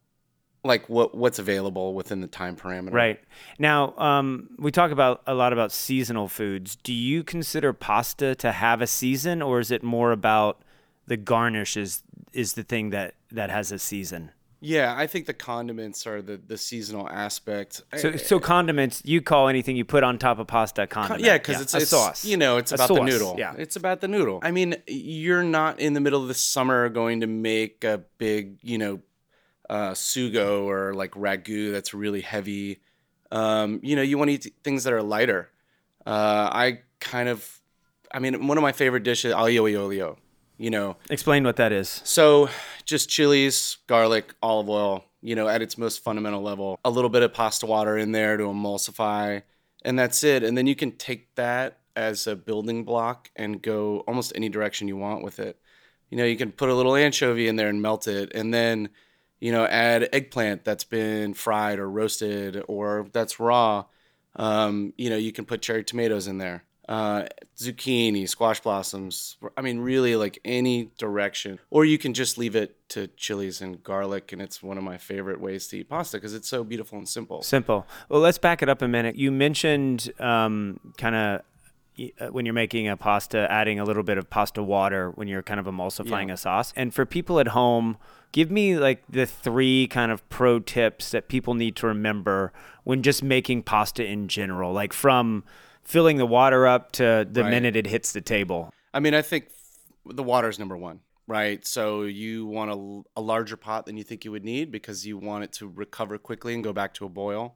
like 0.63 0.89
what 0.89 1.15
what's 1.15 1.39
available 1.39 1.93
within 1.93 2.19
the 2.19 2.27
time 2.27 2.55
parameter. 2.57 2.91
right 2.91 3.19
now 3.59 3.97
um, 3.97 4.49
we 4.57 4.71
talk 4.71 4.91
about 4.91 5.21
a 5.25 5.33
lot 5.33 5.53
about 5.53 5.71
seasonal 5.71 6.27
foods. 6.27 6.75
Do 6.75 6.91
you 6.91 7.23
consider 7.23 7.71
pasta 7.71 8.35
to 8.35 8.51
have 8.51 8.81
a 8.81 8.87
season, 8.87 9.41
or 9.41 9.59
is 9.61 9.71
it 9.71 9.83
more 9.83 10.11
about 10.11 10.61
the 11.07 11.15
garnish 11.17 11.77
is 11.77 12.03
is 12.33 12.53
the 12.53 12.63
thing 12.63 12.89
that 12.89 13.13
that 13.31 13.49
has 13.49 13.71
a 13.71 13.79
season? 13.79 14.31
Yeah, 14.61 14.93
I 14.97 15.07
think 15.07 15.25
the 15.25 15.33
condiments 15.33 16.05
are 16.05 16.21
the 16.21 16.35
the 16.35 16.57
seasonal 16.57 17.07
aspect. 17.09 17.81
So, 17.95 18.17
so 18.17 18.39
condiments, 18.39 19.01
you 19.05 19.21
call 19.21 19.47
anything 19.47 19.77
you 19.77 19.85
put 19.85 20.03
on 20.03 20.17
top 20.17 20.37
of 20.37 20.47
pasta 20.47 20.83
a 20.83 20.87
condiment. 20.87 21.23
Yeah, 21.23 21.37
because 21.37 21.61
it's 21.61 21.73
a 21.73 21.77
it's, 21.77 21.89
sauce. 21.89 22.25
You 22.25 22.35
know, 22.35 22.57
it's 22.57 22.73
A 22.73 22.75
about 22.75 22.89
the 22.89 23.03
noodle. 23.03 23.35
Yeah. 23.37 23.53
it's 23.57 23.77
about 23.77 24.01
the 24.01 24.09
noodle. 24.09 24.39
I 24.43 24.51
mean, 24.51 24.75
you're 24.85 25.43
not 25.43 25.79
in 25.79 25.93
the 25.93 26.01
middle 26.01 26.21
of 26.21 26.27
the 26.27 26.33
summer 26.33 26.89
going 26.89 27.21
to 27.21 27.27
make 27.27 27.85
a 27.85 28.03
big, 28.17 28.59
you 28.61 28.77
know, 28.77 28.99
uh, 29.69 29.91
sugo 29.91 30.65
or 30.65 30.93
like 30.93 31.11
ragu 31.11 31.71
that's 31.71 31.93
really 31.93 32.21
heavy. 32.21 32.81
Um, 33.31 33.79
you 33.81 33.95
know, 33.95 34.01
you 34.01 34.17
want 34.17 34.29
to 34.29 34.33
eat 34.33 34.53
things 34.63 34.83
that 34.83 34.91
are 34.91 35.03
lighter. 35.03 35.49
Uh, 36.05 36.49
I 36.51 36.79
kind 36.99 37.29
of, 37.29 37.61
I 38.11 38.19
mean, 38.19 38.47
one 38.47 38.57
of 38.57 38.61
my 38.61 38.71
favorite 38.73 39.03
dishes, 39.03 39.33
aglio 39.33 39.79
olio. 39.79 40.17
You 40.59 40.69
know, 40.69 40.97
Explain 41.09 41.45
what 41.45 41.55
that 41.55 41.71
is. 41.71 42.01
so 42.03 42.49
just 42.85 43.09
chilies, 43.09 43.77
garlic, 43.87 44.33
olive 44.43 44.69
oil, 44.69 45.05
you 45.21 45.33
know, 45.33 45.47
at 45.47 45.61
its 45.61 45.77
most 45.77 46.03
fundamental 46.03 46.41
level. 46.41 46.77
A 46.83 46.89
little 46.89 47.09
bit 47.09 47.23
of 47.23 47.33
pasta 47.33 47.65
water 47.65 47.97
in 47.97 48.11
there 48.11 48.35
to 48.35 48.43
emulsify, 48.43 49.41
and 49.85 49.97
that's 49.97 50.21
it. 50.23 50.43
And 50.43 50.57
then 50.57 50.67
you 50.67 50.75
can 50.75 50.91
take 50.91 51.33
that 51.35 51.79
as 51.95 52.27
a 52.27 52.35
building 52.35 52.83
block 52.83 53.31
and 53.37 53.61
go 53.61 53.99
almost 54.01 54.33
any 54.35 54.49
direction 54.49 54.87
you 54.89 54.97
want 54.97 55.23
with 55.23 55.39
it. 55.39 55.57
You 56.09 56.17
know, 56.17 56.25
you 56.25 56.35
can 56.35 56.51
put 56.51 56.69
a 56.69 56.73
little 56.75 56.95
anchovy 56.95 57.47
in 57.47 57.55
there 57.55 57.69
and 57.69 57.81
melt 57.81 58.07
it, 58.07 58.31
and 58.35 58.53
then, 58.53 58.89
you 59.39 59.53
know, 59.53 59.65
add 59.65 60.09
eggplant 60.11 60.65
that's 60.65 60.83
been 60.83 61.33
fried 61.33 61.79
or 61.79 61.89
roasted 61.89 62.61
or 62.67 63.07
that's 63.13 63.39
raw. 63.39 63.85
Um, 64.35 64.93
you 64.97 65.09
know, 65.09 65.15
you 65.17 65.31
can 65.31 65.45
put 65.45 65.61
cherry 65.61 65.83
tomatoes 65.85 66.27
in 66.27 66.37
there, 66.37 66.63
uh, 66.89 67.23
zucchini, 67.55 68.27
squash 68.27 68.59
blossoms. 68.61 69.37
I 69.55 69.61
mean, 69.61 69.79
really 69.79 70.15
like 70.15 70.39
any 70.43 70.89
direction. 70.97 71.59
Or 71.69 71.85
you 71.85 71.99
can 71.99 72.15
just 72.15 72.37
leave 72.37 72.55
it 72.55 72.75
to 72.89 73.05
chilies 73.15 73.61
and 73.61 73.81
garlic, 73.83 74.31
and 74.33 74.41
it's 74.41 74.63
one 74.63 74.77
of 74.77 74.83
my 74.83 74.97
favorite 74.97 75.39
ways 75.39 75.67
to 75.67 75.77
eat 75.77 75.87
pasta 75.89 76.17
because 76.17 76.33
it's 76.33 76.49
so 76.49 76.63
beautiful 76.63 76.97
and 76.97 77.07
simple. 77.07 77.43
Simple. 77.43 77.85
Well, 78.09 78.21
let's 78.21 78.39
back 78.39 78.63
it 78.63 78.69
up 78.69 78.81
a 78.81 78.87
minute. 78.87 79.15
You 79.15 79.31
mentioned 79.31 80.11
um, 80.19 80.79
kind 80.97 81.15
of 81.15 81.41
when 82.31 82.45
you're 82.45 82.53
making 82.53 82.87
a 82.87 82.97
pasta, 82.97 83.45
adding 83.51 83.79
a 83.79 83.83
little 83.83 84.03
bit 84.03 84.17
of 84.17 84.27
pasta 84.29 84.63
water 84.63 85.11
when 85.11 85.27
you're 85.27 85.43
kind 85.43 85.59
of 85.59 85.67
emulsifying 85.67 86.29
Yeah. 86.29 86.33
a 86.35 86.37
sauce. 86.37 86.73
And 86.75 86.91
for 86.93 87.05
people 87.05 87.39
at 87.39 87.49
home, 87.49 87.97
give 88.31 88.49
me 88.49 88.77
like 88.77 89.03
the 89.09 89.25
three 89.27 89.85
kind 89.87 90.11
of 90.11 90.27
pro 90.29 90.59
tips 90.59 91.11
that 91.11 91.27
people 91.27 91.53
need 91.53 91.75
to 91.75 91.87
remember 91.87 92.51
when 92.83 93.03
just 93.03 93.21
making 93.21 93.63
pasta 93.63 94.03
in 94.03 94.27
general, 94.27 94.71
like 94.73 94.93
from 94.93 95.43
filling 95.89 96.17
the 96.17 96.25
water 96.25 96.67
up 96.67 96.91
to 96.93 97.27
the 97.29 97.41
Right. 97.43 97.49
minute 97.49 97.75
it 97.75 97.87
hits 97.87 98.11
the 98.11 98.21
table. 98.21 98.71
I 98.93 98.99
mean, 98.99 99.15
I 99.15 99.23
think 99.23 99.45
the 100.05 100.21
water 100.23 100.47
is 100.47 100.59
number 100.59 100.77
one, 100.77 100.99
right? 101.25 101.65
So 101.65 102.03
you 102.03 102.45
want 102.45 102.69
a, 102.71 103.19
a 103.19 103.21
larger 103.21 103.57
pot 103.57 103.87
than 103.87 103.97
you 103.97 104.03
think 104.03 104.23
you 104.23 104.31
would 104.31 104.45
need 104.45 104.71
because 104.71 105.05
you 105.07 105.17
want 105.17 105.43
it 105.45 105.51
to 105.53 105.67
recover 105.67 106.19
quickly 106.19 106.53
and 106.53 106.63
go 106.63 106.73
back 106.73 106.93
to 106.95 107.05
a 107.05 107.09
boil. 107.09 107.55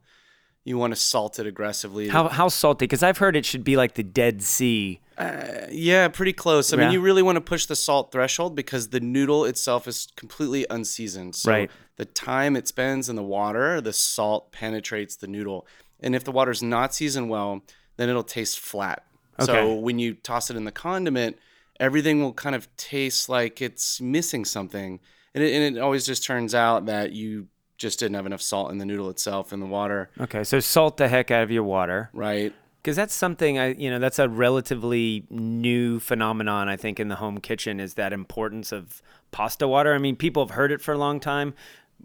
You 0.65 0.77
want 0.79 0.93
to 0.93 0.99
salt 0.99 1.37
it 1.39 1.45
aggressively. 1.45 2.07
How, 2.07 2.27
how 2.29 2.47
salty? 2.47 2.85
Because 2.85 3.03
I've 3.03 3.17
heard 3.19 3.35
it 3.35 3.45
should 3.45 3.63
be 3.65 3.75
like 3.77 3.93
the 3.95 4.03
Dead 4.03 4.41
Sea. 4.41 4.99
Uh, 5.17 5.67
yeah, 5.69 6.07
pretty 6.07 6.33
close. 6.33 6.73
I 6.73 6.77
Yeah. 6.77 6.85
mean, 6.85 6.93
you 6.93 7.01
really 7.01 7.21
want 7.21 7.35
to 7.35 7.41
push 7.41 7.65
the 7.67 7.75
salt 7.75 8.11
threshold 8.11 8.55
because 8.55 8.87
the 8.89 8.99
noodle 9.01 9.45
itself 9.45 9.87
is 9.87 10.07
completely 10.15 10.65
unseasoned. 10.71 11.35
So 11.35 11.51
Right. 11.51 11.71
the 11.97 12.05
time 12.05 12.55
it 12.55 12.67
spends 12.67 13.09
in 13.09 13.15
the 13.15 13.23
water, 13.23 13.79
the 13.81 13.93
salt 13.93 14.51
penetrates 14.51 15.15
the 15.17 15.27
noodle. 15.27 15.67
And 15.99 16.15
if 16.15 16.23
the 16.23 16.31
water's 16.31 16.63
not 16.63 16.95
seasoned 16.95 17.29
well, 17.29 17.61
then 17.97 18.09
it'll 18.09 18.23
taste 18.23 18.59
flat. 18.59 19.03
Okay. 19.39 19.45
So 19.45 19.73
when 19.75 19.99
you 19.99 20.13
toss 20.13 20.49
it 20.49 20.55
in 20.57 20.63
the 20.65 20.71
condiment, 20.71 21.37
everything 21.79 22.21
will 22.21 22.33
kind 22.33 22.55
of 22.55 22.67
taste 22.77 23.29
like 23.29 23.61
it's 23.61 23.99
missing 23.99 24.45
something. 24.45 24.99
And 25.33 25.43
it, 25.43 25.53
and 25.53 25.77
it 25.77 25.79
always 25.79 26.05
just 26.05 26.23
turns 26.23 26.53
out 26.53 26.85
that 26.85 27.13
you 27.13 27.47
just 27.77 27.99
didn't 27.99 28.15
have 28.15 28.25
enough 28.27 28.41
salt 28.41 28.71
in 28.71 28.77
the 28.77 28.85
noodle 28.85 29.09
itself 29.09 29.51
in 29.51 29.59
the 29.59 29.65
water, 29.65 30.09
Okay, 30.19 30.43
so 30.43 30.59
salt 30.59 30.97
the 30.97 31.07
heck 31.07 31.31
out 31.31 31.41
of 31.43 31.49
your 31.51 31.63
water. 31.63 32.09
right? 32.13 32.53
Because 32.81 32.95
that's 32.95 33.13
something 33.13 33.57
I, 33.57 33.73
you 33.73 33.89
know, 33.89 33.97
that's 33.97 34.19
a 34.19 34.29
relatively 34.29 35.25
new 35.29 35.99
phenomenon. 35.99 36.69
I 36.69 36.75
think 36.77 36.99
in 36.99 37.07
the 37.07 37.15
home 37.15 37.39
kitchen 37.39 37.79
is 37.79 37.95
that 37.95 38.13
importance 38.13 38.71
of 38.71 39.01
pasta 39.31 39.67
water. 39.67 39.93
I 39.93 39.97
mean, 39.97 40.15
people 40.15 40.45
have 40.45 40.55
heard 40.55 40.71
it 40.71 40.81
for 40.81 40.93
a 40.93 40.97
long 40.97 41.19
time. 41.19 41.53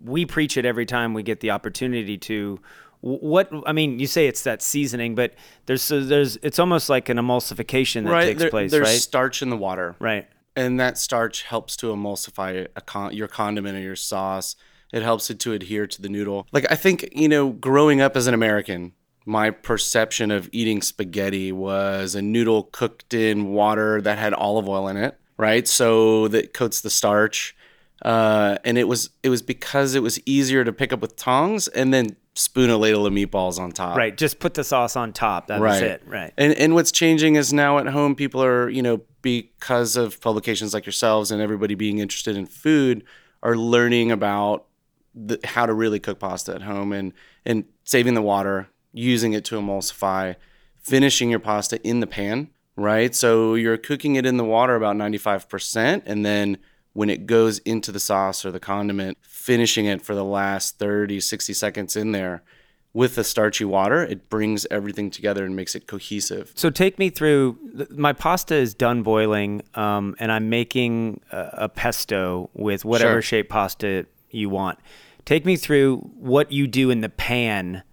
We 0.02 0.24
preach 0.24 0.56
it 0.56 0.64
every 0.64 0.86
time 0.86 1.14
we 1.14 1.22
get 1.22 1.40
the 1.40 1.50
opportunity 1.50 2.16
to. 2.18 2.60
Wh- 3.00 3.22
What 3.22 3.50
I 3.66 3.72
mean, 3.72 3.98
you 3.98 4.06
say 4.06 4.26
it's 4.26 4.42
that 4.42 4.62
seasoning, 4.62 5.14
but 5.14 5.34
there's 5.66 5.82
so 5.82 6.00
there's 6.00 6.36
it's 6.42 6.58
almost 6.58 6.88
like 6.88 7.08
an 7.08 7.16
emulsification 7.18 8.04
that 8.04 8.10
right. 8.10 8.24
takes 8.24 8.40
There- 8.40 8.50
place, 8.50 8.70
there's 8.70 8.88
right? 8.88 8.98
starch 9.00 9.42
in 9.42 9.50
the 9.50 9.56
water. 9.56 9.96
right. 10.00 10.26
and 10.56 10.80
that 10.80 10.98
starch 10.98 11.42
helps 11.44 11.76
to 11.76 11.86
emulsify 11.94 12.66
a 12.74 12.80
con- 12.80 13.14
your 13.14 13.28
condiment 13.28 13.76
or 13.76 13.80
your 13.80 13.94
sauce. 13.96 14.56
It 14.92 15.02
helps 15.02 15.30
it 15.30 15.38
to 15.40 15.52
adhere 15.52 15.86
to 15.86 16.02
the 16.02 16.08
noodle. 16.08 16.46
Like 16.50 16.66
I 16.70 16.74
think 16.74 17.08
you 17.12 17.28
know, 17.28 17.50
growing 17.50 18.00
up 18.00 18.16
as 18.16 18.26
an 18.26 18.34
American, 18.34 18.92
my 19.26 19.50
perception 19.50 20.30
of 20.30 20.48
eating 20.50 20.80
spaghetti 20.82 21.52
was 21.52 22.14
a 22.14 22.22
noodle 22.22 22.64
cooked 22.72 23.12
in 23.14 23.52
water 23.52 24.00
that 24.00 24.18
had 24.18 24.32
olive 24.34 24.66
oil 24.68 24.88
in 24.88 24.96
it, 24.96 25.16
right? 25.36 25.68
So 25.68 26.26
that 26.28 26.54
coats 26.54 26.80
the 26.80 26.88
starch, 26.90 27.54
uh, 28.02 28.56
and 28.64 28.78
it 28.78 28.88
was 28.88 29.10
it 29.22 29.28
was 29.28 29.42
because 29.42 29.94
it 29.94 30.02
was 30.02 30.18
easier 30.26 30.64
to 30.64 30.72
pick 30.72 30.92
up 30.92 31.00
with 31.00 31.14
tongs 31.16 31.68
and 31.68 31.92
then 31.92 32.16
spoon 32.38 32.70
a 32.70 32.76
ladle 32.76 33.04
of 33.04 33.12
meatballs 33.12 33.58
on 33.58 33.72
top. 33.72 33.96
Right. 33.96 34.16
Just 34.16 34.38
put 34.38 34.54
the 34.54 34.62
sauce 34.62 34.94
on 34.94 35.12
top. 35.12 35.48
That 35.48 35.60
was 35.60 35.80
Right. 35.80 35.82
it. 35.82 36.02
Right. 36.06 36.32
And 36.38 36.52
and 36.54 36.74
what's 36.74 36.92
changing 36.92 37.34
is 37.34 37.52
now 37.52 37.78
at 37.78 37.88
home 37.88 38.14
people 38.14 38.42
are, 38.42 38.68
you 38.68 38.80
know, 38.82 39.02
because 39.22 39.96
of 39.96 40.20
publications 40.20 40.72
like 40.72 40.86
yourselves 40.86 41.30
and 41.32 41.42
everybody 41.42 41.74
being 41.74 41.98
interested 41.98 42.36
in 42.36 42.46
food 42.46 43.02
are 43.42 43.56
learning 43.56 44.12
about 44.12 44.66
the, 45.14 45.40
how 45.42 45.66
to 45.66 45.72
really 45.74 45.98
cook 45.98 46.20
pasta 46.20 46.54
at 46.54 46.62
home 46.62 46.92
and 46.92 47.12
and 47.44 47.64
saving 47.82 48.14
the 48.14 48.22
water, 48.22 48.68
using 48.92 49.32
it 49.32 49.44
to 49.46 49.56
emulsify, 49.56 50.36
finishing 50.80 51.30
your 51.30 51.40
pasta 51.40 51.80
in 51.82 51.98
the 51.98 52.06
pan, 52.06 52.48
right? 52.76 53.14
So 53.16 53.54
you're 53.54 53.76
cooking 53.78 54.14
it 54.14 54.24
in 54.24 54.36
the 54.36 54.44
water 54.44 54.76
about 54.76 54.94
95%, 54.96 56.02
and 56.06 56.24
then 56.24 56.58
when 56.98 57.08
it 57.08 57.26
goes 57.26 57.58
into 57.60 57.92
the 57.92 58.00
sauce 58.00 58.44
or 58.44 58.50
the 58.50 58.58
condiment, 58.58 59.16
finishing 59.22 59.86
it 59.86 60.02
for 60.02 60.16
the 60.16 60.24
last 60.24 60.80
30, 60.80 61.20
60 61.20 61.52
seconds 61.52 61.94
in 61.94 62.10
there 62.10 62.42
with 62.92 63.14
the 63.14 63.22
starchy 63.22 63.64
water, 63.64 64.02
it 64.02 64.28
brings 64.28 64.66
everything 64.68 65.08
together 65.08 65.44
and 65.44 65.54
makes 65.54 65.76
it 65.76 65.86
cohesive. 65.86 66.50
So 66.56 66.70
take 66.70 66.98
me 66.98 67.08
through. 67.08 67.56
My 67.90 68.12
pasta 68.12 68.56
is 68.56 68.74
done 68.74 69.04
boiling, 69.04 69.62
um, 69.76 70.16
and 70.18 70.32
I'm 70.32 70.48
making 70.50 71.20
a, 71.30 71.50
a 71.52 71.68
pesto 71.68 72.50
with 72.52 72.84
whatever 72.84 73.22
Sure. 73.22 73.22
shape 73.22 73.48
pasta 73.48 74.06
you 74.32 74.48
want. 74.48 74.80
Take 75.24 75.46
me 75.46 75.54
through 75.54 75.98
what 76.16 76.50
you 76.50 76.66
do 76.66 76.90
in 76.90 77.00
the 77.00 77.08
pan, 77.08 77.84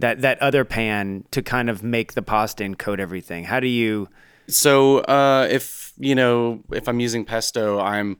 that 0.00 0.20
that 0.20 0.36
other 0.42 0.66
pan, 0.66 1.24
to 1.30 1.40
kind 1.40 1.70
of 1.70 1.82
make 1.82 2.12
the 2.12 2.20
pasta 2.20 2.62
and 2.62 2.78
coat 2.78 3.00
everything. 3.00 3.44
How 3.44 3.58
do 3.58 3.68
you? 3.68 4.10
So 4.48 4.98
uh, 4.98 5.48
if 5.50 5.94
you 5.96 6.14
know 6.14 6.60
if 6.70 6.90
I'm 6.90 7.00
using 7.00 7.24
pesto, 7.24 7.80
I'm 7.80 8.18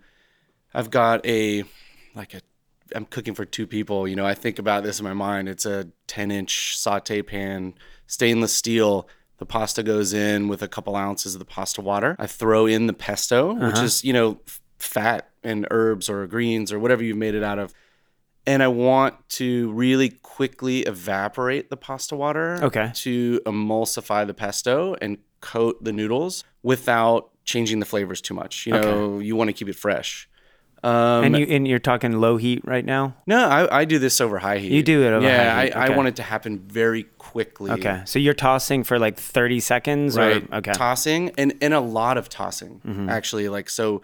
I've 0.74 0.90
got 0.90 1.24
a 1.26 1.64
like 2.14 2.34
a 2.34 2.40
I'm 2.94 3.04
cooking 3.04 3.34
for 3.34 3.44
two 3.44 3.66
people. 3.66 4.08
You 4.08 4.16
know, 4.16 4.26
I 4.26 4.34
think 4.34 4.58
about 4.58 4.82
this 4.82 4.98
in 4.98 5.04
my 5.04 5.12
mind. 5.14 5.48
It's 5.48 5.64
a 5.64 5.88
10 6.08 6.30
inch 6.30 6.76
saute 6.76 7.22
pan, 7.22 7.74
stainless 8.06 8.52
steel. 8.52 9.08
The 9.38 9.46
pasta 9.46 9.82
goes 9.82 10.12
in 10.12 10.48
with 10.48 10.62
a 10.62 10.68
couple 10.68 10.96
ounces 10.96 11.34
of 11.34 11.38
the 11.38 11.44
pasta 11.44 11.80
water. 11.80 12.16
I 12.18 12.26
throw 12.26 12.66
in 12.66 12.86
the 12.86 12.92
pesto, 12.92 13.54
which 13.54 13.74
uh-huh. 13.76 13.84
is 13.84 14.04
you 14.04 14.12
know 14.12 14.40
f- 14.46 14.60
fat 14.78 15.30
and 15.42 15.66
herbs 15.70 16.10
or 16.10 16.26
greens 16.26 16.72
or 16.72 16.78
whatever 16.78 17.02
you've 17.02 17.16
made 17.16 17.34
it 17.34 17.42
out 17.42 17.58
of. 17.58 17.72
And 18.46 18.62
I 18.62 18.68
want 18.68 19.28
to 19.30 19.70
really 19.72 20.08
quickly 20.08 20.80
evaporate 20.80 21.70
the 21.70 21.76
pasta 21.76 22.16
water 22.16 22.58
Okay. 22.62 22.90
to 22.94 23.40
emulsify 23.44 24.26
the 24.26 24.34
pesto 24.34 24.96
and 25.00 25.18
coat 25.40 25.82
the 25.84 25.92
noodles 25.92 26.44
without 26.62 27.30
changing 27.44 27.80
the 27.80 27.86
flavors 27.86 28.20
too 28.20 28.34
much. 28.34 28.66
You 28.66 28.72
know, 28.72 29.18
you 29.18 29.36
want 29.36 29.48
to 29.48 29.52
keep 29.52 29.68
it 29.68 29.76
fresh. 29.76 30.28
Um, 30.82 31.24
and 31.24 31.38
you 31.38 31.46
and 31.46 31.68
you're 31.68 31.78
talking 31.78 32.12
low 32.12 32.36
heat 32.38 32.62
right 32.64 32.84
now. 32.84 33.14
no, 33.26 33.46
I, 33.46 33.80
I 33.80 33.84
do 33.84 33.98
this 33.98 34.20
over 34.20 34.38
high 34.38 34.58
heat. 34.58 34.72
You 34.72 34.82
do 34.82 35.02
it 35.04 35.12
over 35.12 35.26
yeah, 35.26 35.54
high 35.54 35.64
heat, 35.66 35.72
I, 35.76 35.84
okay. 35.84 35.92
I 35.92 35.96
want 35.96 36.08
it 36.08 36.16
to 36.16 36.22
happen 36.22 36.58
very 36.60 37.02
quickly. 37.18 37.70
Okay, 37.72 38.02
so 38.06 38.18
you're 38.18 38.32
tossing 38.34 38.84
for 38.84 38.98
like 38.98 39.18
30 39.18 39.60
seconds, 39.60 40.16
Right. 40.16 40.42
or 40.50 40.56
okay, 40.56 40.70
Mm-hmm. 40.70 40.78
Tossing 40.78 41.30
and, 41.36 41.52
and 41.60 41.74
a 41.74 41.80
lot 41.80 42.16
of 42.16 42.28
tossing, 42.28 42.80
actually. 43.10 43.48
Like, 43.48 43.68
so 43.68 44.00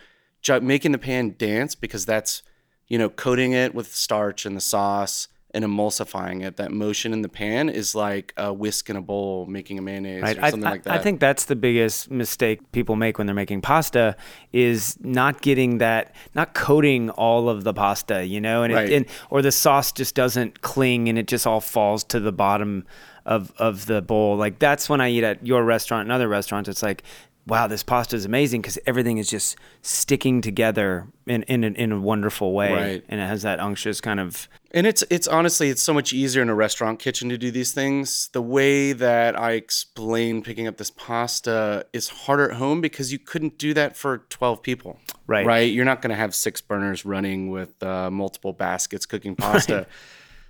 making 0.62 0.92
the 0.92 0.99
pan 0.99 1.35
dance 1.38 1.75
because 1.75 2.04
that's, 2.06 2.42
you 2.88 2.99
know, 2.99 3.09
coating 3.09 3.52
it 3.52 3.75
with 3.75 3.95
starch 3.95 4.45
and 4.47 4.56
the 4.56 4.61
sauce 4.61 5.28
and 5.56 5.64
emulsifying 5.64 6.44
it. 6.44 6.56
That 6.58 6.70
motion 6.70 7.12
in 7.12 7.22
the 7.22 7.28
pan 7.28 7.68
is 7.68 7.94
like 7.94 8.32
a 8.36 8.52
whisk 8.52 8.88
in 8.90 8.96
a 8.96 9.00
bowl 9.00 9.46
making 9.46 9.78
a 9.78 9.82
mayonnaise 9.82 10.22
Right. 10.22 10.38
or 10.38 10.44
I, 10.44 10.50
something 10.50 10.66
I- 10.66 10.70
like 10.70 10.82
that. 10.84 10.92
I 10.94 10.98
think 10.98 11.18
that's 11.18 11.46
the 11.46 11.56
biggest 11.56 12.10
mistake 12.10 12.60
people 12.72 12.94
make 12.94 13.18
when 13.18 13.26
they're 13.26 13.34
making 13.34 13.62
pasta 13.62 14.14
is 14.52 14.96
not 15.00 15.40
getting 15.42 15.78
that, 15.78 16.14
not 16.34 16.54
coating 16.54 17.10
all 17.10 17.48
of 17.48 17.64
the 17.64 17.72
pasta, 17.75 18.25
you 18.25 18.40
know, 18.40 18.62
and, 18.62 18.75
Right. 18.75 18.90
it, 18.90 18.94
and 18.96 19.06
or 19.30 19.42
the 19.42 19.50
sauce 19.52 19.90
just 19.92 20.14
doesn't 20.14 20.60
cling 20.60 21.08
and 21.08 21.18
it 21.18 21.26
just 21.26 21.46
all 21.46 21.60
falls 21.60 22.04
to 22.04 22.20
the 22.20 22.32
bottom 22.32 22.84
of 23.25 23.52
of 23.58 23.86
the 23.86 24.00
bowl. 24.02 24.36
Like 24.36 24.60
that's 24.60 24.88
when 24.88 25.00
I 25.00 25.08
eat 25.10 25.25
at 25.25 25.44
your 25.44 25.64
restaurant 25.64 26.02
and 26.04 26.12
other 26.12 26.28
restaurants. 26.28 26.68
It's 26.68 26.82
like. 26.82 27.02
Wow, 27.48 27.68
this 27.68 27.84
pasta 27.84 28.16
is 28.16 28.24
amazing 28.24 28.60
because 28.60 28.76
everything 28.86 29.18
is 29.18 29.30
just 29.30 29.56
sticking 29.80 30.40
together 30.40 31.06
in 31.26 31.44
in 31.44 31.62
a, 31.62 31.68
in 31.68 31.92
a 31.92 32.00
wonderful 32.00 32.52
way, 32.52 32.72
Right. 32.72 33.04
and 33.08 33.20
it 33.20 33.24
has 33.24 33.42
that 33.42 33.60
unctuous 33.60 34.00
kind 34.00 34.18
of 34.18 34.48
And 34.72 34.84
it's 34.84 35.04
it's 35.10 35.28
honestly 35.28 35.70
it's 35.70 35.82
so 35.82 35.94
much 35.94 36.12
easier 36.12 36.42
in 36.42 36.48
a 36.48 36.54
restaurant 36.56 36.98
kitchen 36.98 37.28
to 37.28 37.38
do 37.38 37.52
these 37.52 37.72
things. 37.72 38.30
The 38.32 38.42
way 38.42 38.92
that 38.92 39.38
I 39.38 39.52
explain 39.52 40.42
picking 40.42 40.66
up 40.66 40.76
this 40.76 40.90
pasta 40.90 41.86
is 41.92 42.08
harder 42.08 42.50
at 42.50 42.56
home 42.56 42.80
because 42.80 43.12
you 43.12 43.18
couldn't 43.20 43.58
do 43.58 43.72
that 43.74 43.96
for 43.96 44.18
12 44.28 44.60
people. 44.62 44.98
Right. 45.28 45.46
Right? 45.46 45.72
You're 45.72 45.84
not 45.84 46.02
going 46.02 46.10
to 46.10 46.16
have 46.16 46.34
six 46.34 46.60
burners 46.60 47.04
running 47.04 47.50
with 47.50 47.80
uh, 47.80 48.10
multiple 48.10 48.54
baskets 48.54 49.06
cooking 49.06 49.36
pasta. 49.44 49.86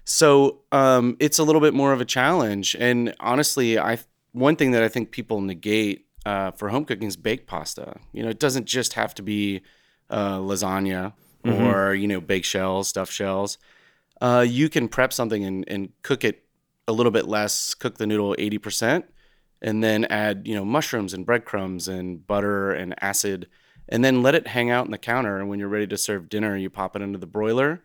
So, 0.04 0.60
um, 0.72 1.16
it's 1.20 1.38
a 1.38 1.44
little 1.44 1.60
bit 1.60 1.74
more 1.74 1.92
of 1.92 2.00
a 2.00 2.04
challenge 2.06 2.74
and 2.78 3.14
honestly, 3.20 3.78
I 3.78 3.98
one 4.32 4.56
thing 4.56 4.70
that 4.72 4.82
I 4.82 4.88
think 4.88 5.10
people 5.10 5.40
negate 5.42 6.05
uh, 6.26 6.50
for 6.50 6.68
home 6.68 6.84
cooking 6.84 7.08
is 7.08 7.16
baked 7.16 7.46
pasta. 7.46 7.96
You 8.12 8.22
know, 8.22 8.28
it 8.28 8.38
doesn't 8.38 8.66
just 8.66 8.92
have 8.94 9.14
to 9.14 9.22
be 9.22 9.62
uh, 10.10 10.38
lasagna 10.38 11.14
or, 11.44 11.94
you 11.94 12.08
know, 12.08 12.20
baked 12.20 12.46
shells, 12.46 12.88
stuffed 12.88 13.12
shells 13.12 13.56
uh, 14.20 14.44
you 14.48 14.68
can 14.68 14.88
prep 14.88 15.12
something 15.12 15.44
and, 15.44 15.64
and 15.68 15.92
cook 16.02 16.24
it 16.24 16.44
a 16.88 16.92
little 16.92 17.12
bit 17.12 17.26
less, 17.26 17.74
cook 17.74 17.98
the 17.98 18.06
noodle 18.06 18.34
80%, 18.38 19.04
and 19.60 19.82
then 19.82 20.04
add, 20.06 20.46
you 20.46 20.54
know, 20.54 20.64
mushrooms 20.64 21.12
and 21.12 21.26
breadcrumbs 21.26 21.88
and 21.88 22.26
butter 22.26 22.72
and 22.72 22.94
acid, 23.02 23.48
and 23.88 24.04
then 24.04 24.22
let 24.22 24.34
it 24.34 24.48
hang 24.48 24.70
out 24.70 24.86
in 24.86 24.92
the 24.92 24.98
counter. 24.98 25.38
And 25.38 25.48
when 25.48 25.58
you're 25.58 25.68
ready 25.68 25.86
to 25.88 25.98
serve 25.98 26.28
dinner, 26.28 26.56
you 26.56 26.70
pop 26.70 26.96
it 26.96 27.02
into 27.02 27.18
the 27.18 27.26
broiler. 27.26 27.82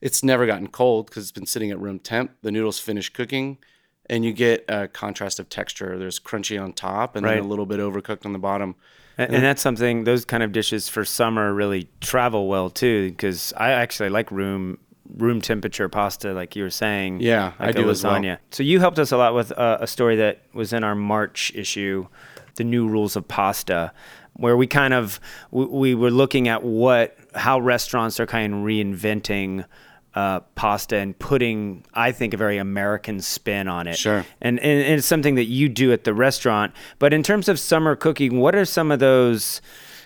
It's 0.00 0.24
never 0.24 0.46
gotten 0.46 0.68
cold 0.68 1.06
because 1.06 1.24
it's 1.24 1.32
been 1.32 1.46
sitting 1.46 1.70
at 1.70 1.78
room 1.78 1.98
temp. 1.98 2.32
The 2.42 2.50
noodles 2.50 2.80
finish 2.80 3.08
cooking, 3.08 3.58
and 4.12 4.24
you 4.24 4.32
get 4.32 4.64
a 4.68 4.86
contrast 4.86 5.40
of 5.40 5.48
texture. 5.48 5.98
There's 5.98 6.20
crunchy 6.20 6.62
on 6.62 6.72
top 6.74 7.16
and 7.16 7.24
Right. 7.24 7.34
then 7.36 7.44
a 7.44 7.48
little 7.48 7.66
bit 7.66 7.80
overcooked 7.80 8.24
on 8.26 8.32
the 8.32 8.38
bottom. 8.38 8.74
And, 9.18 9.34
and 9.34 9.44
that's 9.44 9.60
something 9.62 10.04
those 10.04 10.24
kind 10.24 10.42
of 10.42 10.52
dishes 10.52 10.88
for 10.88 11.04
summer 11.04 11.52
really 11.52 11.88
travel 12.00 12.46
well 12.46 12.70
too 12.70 13.10
because 13.10 13.52
I 13.56 13.70
actually 13.72 14.10
like 14.10 14.30
room 14.30 14.78
room 15.16 15.40
temperature 15.42 15.88
pasta 15.88 16.32
like 16.32 16.54
you 16.56 16.62
were 16.62 16.70
saying. 16.70 17.20
Yeah, 17.20 17.52
I 17.58 17.66
like 17.66 17.74
a 17.76 17.82
do 17.82 17.90
as 17.90 18.02
well. 18.04 18.14
lasagna. 18.20 18.38
So 18.50 18.62
you 18.62 18.80
helped 18.80 18.98
us 18.98 19.12
a 19.12 19.16
lot 19.16 19.34
with 19.34 19.50
uh, 19.52 19.78
a 19.80 19.86
story 19.86 20.16
that 20.16 20.42
was 20.54 20.72
in 20.72 20.84
our 20.84 20.94
March 20.94 21.52
issue, 21.54 22.06
the 22.56 22.64
new 22.64 22.86
rules 22.88 23.16
of 23.16 23.26
pasta, 23.28 23.92
where 24.34 24.56
we 24.56 24.66
kind 24.66 24.94
of 24.94 25.20
we, 25.50 25.64
we 25.66 25.94
were 25.94 26.10
looking 26.10 26.48
at 26.48 26.62
what 26.62 27.16
how 27.34 27.58
restaurants 27.60 28.18
are 28.20 28.26
kind 28.26 28.54
of 28.54 28.60
reinventing. 28.60 29.64
Uh, 30.14 30.40
pasta 30.56 30.96
and 30.98 31.18
putting, 31.18 31.82
I 31.94 32.12
think, 32.12 32.34
a 32.34 32.36
very 32.36 32.58
American 32.58 33.22
spin 33.22 33.66
on 33.66 33.86
it. 33.86 33.96
Sure. 33.96 34.26
And, 34.42 34.60
and, 34.60 34.82
and 34.82 34.98
it's 34.98 35.06
something 35.06 35.36
that 35.36 35.46
you 35.46 35.70
do 35.70 35.90
at 35.90 36.04
the 36.04 36.12
restaurant. 36.12 36.74
But 36.98 37.14
in 37.14 37.22
terms 37.22 37.48
of 37.48 37.58
summer 37.58 37.96
cooking, 37.96 38.38
what 38.38 38.54
are 38.54 38.66
some 38.66 38.92
of 38.92 38.98
those 38.98 39.62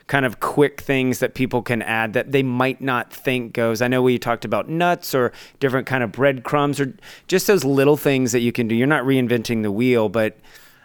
kind 0.06 0.24
of 0.24 0.38
quick 0.38 0.80
things 0.80 1.18
that 1.18 1.34
people 1.34 1.60
can 1.60 1.82
add 1.82 2.12
that 2.12 2.30
they 2.30 2.44
might 2.44 2.80
not 2.80 3.12
think 3.12 3.52
goes? 3.52 3.82
I 3.82 3.88
know 3.88 4.00
we 4.00 4.16
talked 4.16 4.44
about 4.44 4.68
nuts 4.68 5.12
or 5.12 5.32
different 5.58 5.88
kind 5.88 6.04
of 6.04 6.12
breadcrumbs 6.12 6.78
or 6.78 6.96
just 7.26 7.48
those 7.48 7.64
little 7.64 7.96
things 7.96 8.30
that 8.30 8.42
you 8.42 8.52
can 8.52 8.68
do. 8.68 8.76
You're 8.76 8.86
not 8.86 9.02
reinventing 9.02 9.64
the 9.64 9.72
wheel, 9.72 10.08
but 10.08 10.38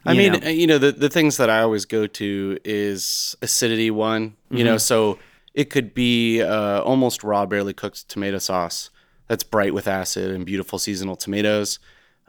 I 0.03 0.15
mean, 0.15 0.33
know. 0.33 0.49
you 0.49 0.65
know, 0.65 0.79
the, 0.79 0.93
the 0.93 1.09
things 1.09 1.37
that 1.37 1.47
I 1.47 1.61
always 1.61 1.85
go 1.85 2.07
to 2.07 2.57
is 2.65 3.35
acidity 3.43 3.91
one, 3.91 4.35
you 4.49 4.63
know, 4.63 4.77
so 4.77 5.19
it 5.53 5.69
could 5.69 5.93
be 5.93 6.41
uh, 6.41 6.81
almost 6.81 7.23
raw, 7.23 7.45
barely 7.45 7.73
cooked 7.73 8.09
tomato 8.09 8.39
sauce 8.39 8.89
that's 9.31 9.43
bright 9.45 9.73
with 9.73 9.87
acid 9.87 10.29
and 10.29 10.45
beautiful 10.45 10.77
seasonal 10.77 11.15
tomatoes. 11.15 11.79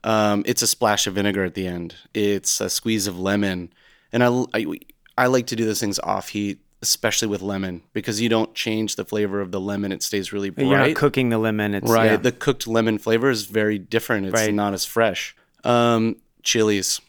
Um, 0.05 0.45
it's 0.47 0.63
a 0.63 0.69
splash 0.69 1.09
of 1.09 1.15
vinegar 1.15 1.43
at 1.43 1.55
the 1.55 1.67
end. 1.67 1.97
It's 2.15 2.61
a 2.61 2.71
squeeze 2.71 3.09
of 3.09 3.19
lemon. 3.19 3.73
And 4.13 4.23
I, 4.23 4.29
I, 4.55 4.67
I 5.19 5.27
like 5.27 5.49
to 5.49 5.57
do 5.57 5.65
those 5.65 5.81
things 5.81 5.99
off 5.99 6.29
heat, 6.29 6.61
especially 6.81 7.27
with 7.27 7.43
lemon, 7.43 7.83
because 7.93 8.21
you 8.21 8.29
don't 8.29 8.55
change 8.55 8.95
the 8.95 9.05
flavor 9.05 9.41
of 9.41 9.51
the 9.51 9.59
lemon. 9.61 9.91
It 9.91 10.05
stays 10.05 10.33
really 10.33 10.51
bright. 10.51 10.69
you're 10.69 10.79
not 10.79 10.95
cooking 10.95 11.31
the 11.31 11.39
lemon. 11.39 11.75
It's 11.75 11.91
Right. 11.91 12.13
yeah. 12.13 12.17
The 12.19 12.31
cooked 12.31 12.69
lemon 12.69 12.99
flavor 12.99 13.31
is 13.31 13.47
very 13.47 13.81
different. 13.81 14.27
It's 14.27 14.35
Right. 14.35 14.55
not 14.55 14.73
as 14.73 14.85
fresh. 14.85 15.35
Um, 15.65 16.15
chilies, 16.45 17.01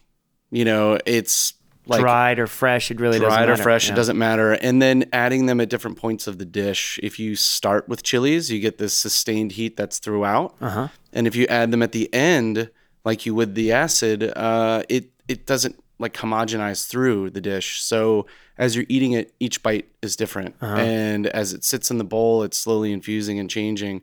you 0.49 0.65
know, 0.65 0.97
it's 1.05 1.53
like 1.85 1.99
dried 2.01 2.39
or 2.39 2.47
fresh. 2.47 2.91
It 2.91 2.99
really 2.99 3.19
doesn't 3.19 3.29
matter. 3.29 3.45
dried 3.47 3.59
or 3.59 3.63
fresh. 3.63 3.87
Yeah. 3.87 3.93
It 3.93 3.95
doesn't 3.97 4.17
matter. 4.17 4.53
And 4.53 4.81
then 4.81 5.05
adding 5.11 5.45
them 5.47 5.59
at 5.59 5.69
different 5.69 5.97
points 5.97 6.27
of 6.27 6.37
the 6.37 6.45
dish. 6.45 6.99
If 7.03 7.19
you 7.19 7.35
start 7.35 7.89
with 7.89 8.03
chilies, 8.03 8.49
you 8.51 8.59
get 8.59 8.77
this 8.77 8.93
sustained 8.93 9.53
heat 9.53 9.75
that's 9.75 9.99
throughout. 9.99 10.55
Uh-huh. 10.61 10.87
And 11.11 11.27
if 11.27 11.35
you 11.35 11.45
add 11.47 11.71
them 11.71 11.83
at 11.83 11.91
the 11.91 12.13
end, 12.13 12.69
like 13.03 13.25
you 13.25 13.35
would 13.35 13.55
the 13.55 13.71
acid, 13.71 14.23
uh, 14.35 14.83
it 14.89 15.09
it 15.27 15.45
doesn't 15.45 15.81
like 15.99 16.13
homogenize 16.13 16.87
through 16.87 17.29
the 17.29 17.41
dish. 17.41 17.81
So 17.81 18.25
as 18.57 18.75
you're 18.75 18.85
eating 18.89 19.13
it, 19.13 19.33
each 19.39 19.63
bite 19.63 19.89
is 20.01 20.15
different, 20.15 20.55
Uh-huh. 20.61 20.75
and 20.75 21.27
as 21.27 21.53
it 21.53 21.63
sits 21.63 21.89
in 21.91 21.97
the 21.97 22.03
bowl, 22.03 22.43
it's 22.43 22.57
slowly 22.57 22.91
infusing 22.91 23.39
and 23.39 23.49
changing. 23.49 24.01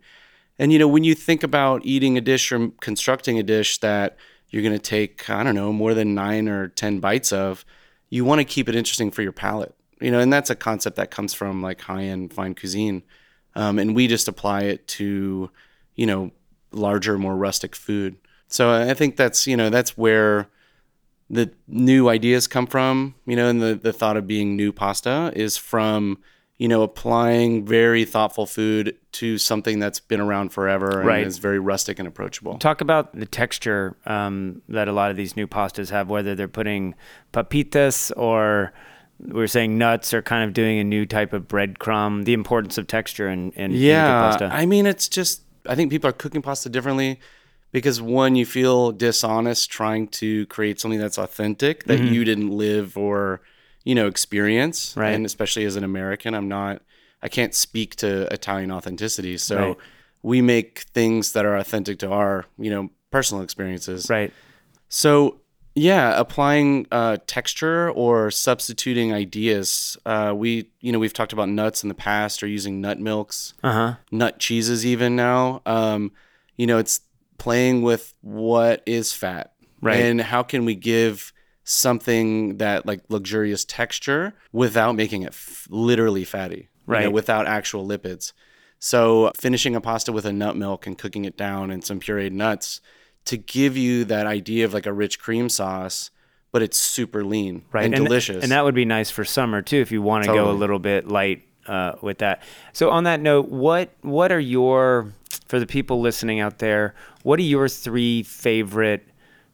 And 0.59 0.73
you 0.73 0.79
know, 0.79 0.89
when 0.89 1.05
you 1.05 1.15
think 1.15 1.43
about 1.43 1.83
eating 1.85 2.19
a 2.19 2.21
dish 2.21 2.53
or 2.53 2.71
constructing 2.81 3.39
a 3.39 3.43
dish 3.43 3.79
that 3.79 4.17
you're 4.51 4.63
going 4.63 4.75
to 4.75 4.79
take, 4.79 5.29
I 5.31 5.43
don't 5.43 5.55
know, 5.55 5.73
more 5.73 5.95
than 5.95 6.15
nine 6.15 6.49
or 6.49 6.69
10 6.69 7.01
bites 7.01 7.33
of, 7.33 7.65
you 8.09 8.25
want 8.25 8.41
to 8.41 8.45
keep 8.45 8.69
it 8.69 8.75
interesting 8.75 9.11
for 9.11 9.23
your 9.23 9.33
palate. 9.33 9.75
You 10.01 10.11
know, 10.11 10.21
and 10.21 10.33
that's 10.33 10.51
a 10.51 10.57
concept 10.57 10.97
that 10.97 11.11
comes 11.11 11.35
from 11.35 11.63
like 11.63 11.81
high 11.83 12.05
end 12.05 12.33
fine 12.33 12.55
cuisine. 12.55 13.03
Um, 13.55 13.79
and 13.79 13.95
we 13.95 14.07
just 14.07 14.29
apply 14.29 14.63
it 14.63 14.87
to, 14.89 15.51
you 15.95 16.07
know, 16.07 16.31
larger, 16.73 17.19
more 17.19 17.37
rustic 17.37 17.77
food. 17.77 18.17
So 18.49 18.73
I 18.73 18.95
think 18.95 19.17
that's, 19.17 19.47
you 19.47 19.57
know, 19.57 19.71
that's 19.71 19.97
where 19.97 20.49
the 21.29 21.53
new 21.69 22.09
ideas 22.09 22.49
come 22.49 22.67
from, 22.67 23.15
you 23.27 23.37
know, 23.37 23.49
and 23.49 23.61
the, 23.63 23.75
the 23.75 23.93
thought 23.93 24.17
of 24.17 24.27
being 24.27 24.57
new 24.57 24.73
pasta 24.73 25.33
is 25.37 25.57
from, 25.57 26.19
you 26.61 26.69
know, 26.69 26.83
applying 26.83 27.65
very 27.65 28.05
thoughtful 28.05 28.45
food 28.45 28.95
to 29.13 29.39
something 29.39 29.79
that's 29.79 29.99
been 29.99 30.21
around 30.21 30.51
forever 30.51 31.01
and 31.01 31.07
Right. 31.09 31.27
is 31.27 31.39
very 31.39 31.59
rustic 31.59 31.99
and 31.99 32.07
approachable. 32.07 32.59
Talk 32.59 32.83
about 32.83 33.19
the 33.19 33.25
texture 33.25 33.97
um, 34.05 34.61
that 34.69 34.87
a 34.87 34.93
lot 34.93 35.11
of 35.11 35.17
these 35.17 35.37
new 35.37 35.47
pastas 35.47 35.89
have, 35.89 36.11
whether 36.11 36.35
they're 36.35 36.49
putting 36.49 36.97
pepitas 37.33 38.13
or 38.15 38.75
we're 39.21 39.47
saying 39.47 39.79
nuts 39.79 40.13
or 40.13 40.21
kind 40.21 40.45
of 40.45 40.53
doing 40.53 40.79
a 40.79 40.85
new 40.85 41.07
type 41.07 41.33
of 41.33 41.49
breadcrumb, 41.49 42.27
the 42.27 42.35
importance 42.35 42.77
of 42.77 42.87
texture 42.87 43.31
in, 43.31 43.53
in, 43.53 43.71
in 43.71 43.79
Yeah, 43.79 44.21
pasta. 44.21 44.51
I 44.53 44.67
mean, 44.67 44.85
it's 44.85 45.09
just 45.09 45.41
I 45.67 45.75
think 45.75 45.91
people 45.91 46.11
are 46.11 46.13
cooking 46.13 46.43
pasta 46.43 46.69
differently 46.69 47.21
because 47.73 48.03
one, 48.03 48.37
you 48.37 48.45
feel 48.45 48.93
dishonest 48.93 49.71
trying 49.71 50.09
to 50.09 50.45
create 50.49 50.79
something 50.79 51.01
that's 51.01 51.17
authentic 51.17 51.85
that 51.85 52.01
you 52.01 52.23
didn't 52.23 52.51
live 52.51 52.99
or 52.99 53.41
you 53.85 53.95
know 53.95 54.07
experience, 54.07 54.95
Right. 54.97 55.15
And 55.15 55.25
especially 55.27 55.65
as 55.65 55.77
an 55.77 55.85
American, 55.85 56.35
I'm 56.35 56.49
not, 56.49 56.83
I 57.23 57.29
can't 57.29 57.55
speak 57.55 57.97
to 57.97 58.33
Italian 58.33 58.71
authenticity, 58.73 59.37
so 59.39 59.57
Right. 59.57 59.77
we 60.23 60.43
make 60.43 60.81
things 60.95 61.33
that 61.33 61.45
are 61.45 61.57
authentic 61.57 61.99
to 62.01 62.11
our 62.11 62.47
you 62.59 62.71
know 62.71 62.91
personal 63.11 63.43
experiences, 63.43 64.09
right. 64.11 64.33
so 64.89 65.37
yeah, 65.77 66.19
applying 66.19 66.87
uh, 66.91 67.19
texture 67.29 67.91
or 67.93 68.31
substituting 68.33 69.13
ideas. 69.15 69.97
Uh, 70.05 70.33
we 70.37 70.69
you 70.81 70.91
know 70.93 70.99
we've 70.99 71.13
talked 71.13 71.33
about 71.33 71.49
nuts 71.49 71.83
in 71.85 71.89
the 71.89 71.95
past 71.95 72.43
or 72.43 72.49
using 72.49 72.81
nut 72.81 72.99
milks, 72.99 73.55
Uh 73.63 73.73
huh. 73.73 73.95
nut 74.11 74.39
cheeses 74.41 74.85
even 74.85 75.15
now. 75.17 75.63
Um, 75.67 76.11
you 76.57 76.67
know, 76.67 76.79
it's 76.79 77.01
playing 77.39 77.83
with 77.83 78.13
what 78.21 78.83
is 78.85 79.13
fat, 79.13 79.53
Right. 79.81 80.01
And 80.01 80.21
how 80.21 80.43
can 80.43 80.65
we 80.67 80.75
give 80.75 81.33
something 81.65 82.57
that 82.59 82.87
like 82.87 83.01
luxurious 83.09 83.65
texture 83.65 84.35
without 84.53 84.95
making 84.95 85.23
it 85.23 85.29
f- 85.29 85.67
literally 85.71 86.25
fatty, 86.25 86.57
you 86.57 86.63
know, 86.87 86.93
Right. 86.95 87.13
without 87.13 87.47
actual 87.47 87.87
lipids. 87.87 88.33
So 88.79 89.31
finishing 89.39 89.77
a 89.77 89.81
pasta 89.81 90.11
with 90.13 90.25
a 90.25 90.33
nut 90.33 90.57
milk 90.57 90.87
and 90.87 90.97
cooking 90.97 91.25
it 91.25 91.37
down 91.37 91.71
and 91.71 91.85
some 91.85 92.01
pureed 92.01 92.33
nuts 92.33 92.81
to 93.27 93.37
give 93.37 93.77
you 93.77 94.05
that 94.07 94.27
idea 94.27 94.65
of 94.65 94.73
like 94.73 94.87
a 94.87 94.93
rich 94.93 95.21
cream 95.21 95.49
sauce, 95.51 96.11
but 96.53 96.63
it's 96.63 96.79
super 96.79 97.23
lean 97.23 97.63
right 97.73 97.85
and, 97.85 97.95
delicious. 97.95 98.43
and 98.43 98.51
that 98.51 98.65
would 98.65 98.75
be 98.75 98.85
nice 98.87 99.11
for 99.11 99.25
summer 99.25 99.63
too 99.63 99.77
if 99.77 99.93
you 99.93 100.03
want 100.03 100.25
to 100.25 100.33
go 100.33 100.51
a 100.51 100.53
little 100.53 100.81
bit 100.81 101.07
light 101.07 101.43
uh, 101.69 101.93
with 102.03 102.19
that 102.19 102.43
so 102.73 102.91
on 102.91 103.05
that 103.05 103.21
note 103.21 103.49
what 103.49 103.91
what 104.01 104.33
are 104.33 104.41
your 104.41 105.13
for 105.47 105.61
the 105.61 105.67
people 105.67 106.01
listening 106.01 106.41
out 106.41 106.59
there 106.59 106.93
what 107.23 107.39
are 107.39 107.43
your 107.43 107.69
three 107.69 108.25
favorite 108.25 109.07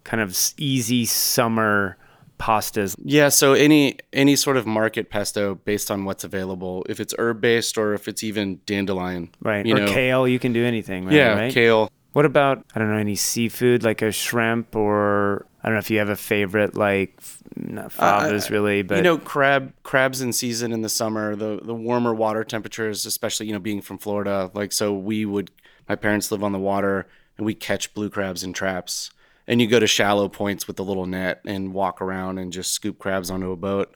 kind 0.06 0.22
of 0.22 0.36
easy 0.56 1.04
summer 1.04 1.96
pastas 2.38 2.94
Yeah, 3.02 3.28
so 3.28 3.54
any 3.54 3.98
any 4.12 4.36
sort 4.36 4.56
of 4.56 4.66
market 4.66 5.10
pesto 5.10 5.56
based 5.56 5.90
on 5.90 6.04
what's 6.04 6.22
available, 6.22 6.86
if 6.88 7.00
it's 7.00 7.14
herb 7.18 7.40
based 7.40 7.76
or 7.76 7.92
if 7.94 8.08
it's 8.08 8.22
even 8.22 8.60
dandelion, 8.66 9.30
right 9.42 9.66
or 9.66 9.80
know, 9.80 9.92
kale 9.92 10.28
you 10.28 10.38
can 10.38 10.52
do 10.52 10.64
anything 10.64 11.06
right, 11.06 11.14
yeah, 11.14 11.34
right? 11.34 11.52
kale. 11.52 11.90
what 12.12 12.24
about 12.24 12.64
i 12.74 12.78
don't 12.78 12.90
know 12.90 12.98
any 12.98 13.16
seafood 13.16 13.82
like 13.82 14.00
a 14.02 14.12
shrimp 14.12 14.76
or 14.76 15.46
i 15.62 15.68
don't 15.68 15.74
know 15.74 15.78
if 15.78 15.90
you 15.90 15.98
have 15.98 16.08
a 16.08 16.16
favorite 16.16 16.76
like 16.76 17.20
not 17.56 17.90
favas 17.90 18.50
really 18.50 18.82
but 18.82 18.94
Uh, 18.94 18.98
you 18.98 19.02
know, 19.02 19.18
crab 19.18 19.72
crabs 19.82 20.20
in 20.20 20.32
season 20.32 20.72
in 20.72 20.82
the 20.82 20.88
summer, 20.90 21.34
the 21.34 21.58
the 21.62 21.74
warmer 21.74 22.14
water 22.14 22.44
temperatures, 22.44 23.06
especially 23.06 23.46
you 23.46 23.52
know 23.54 23.58
being 23.58 23.80
from 23.80 23.98
Florida, 23.98 24.50
like 24.54 24.72
so 24.72 24.92
we 24.92 25.24
would 25.24 25.50
my 25.88 25.96
parents 25.96 26.30
live 26.30 26.44
on 26.44 26.52
the 26.52 26.58
water 26.58 27.06
and 27.38 27.46
we 27.46 27.54
catch 27.54 27.94
blue 27.94 28.10
crabs 28.10 28.42
in 28.44 28.52
traps. 28.52 29.10
And 29.48 29.60
you 29.60 29.66
go 29.68 29.78
to 29.78 29.86
shallow 29.86 30.28
points 30.28 30.66
with 30.66 30.76
the 30.76 30.84
little 30.84 31.06
net 31.06 31.40
and 31.46 31.72
walk 31.72 32.02
around 32.02 32.38
and 32.38 32.52
just 32.52 32.72
scoop 32.72 32.98
crabs 32.98 33.30
onto 33.30 33.52
a 33.52 33.56
boat. 33.56 33.94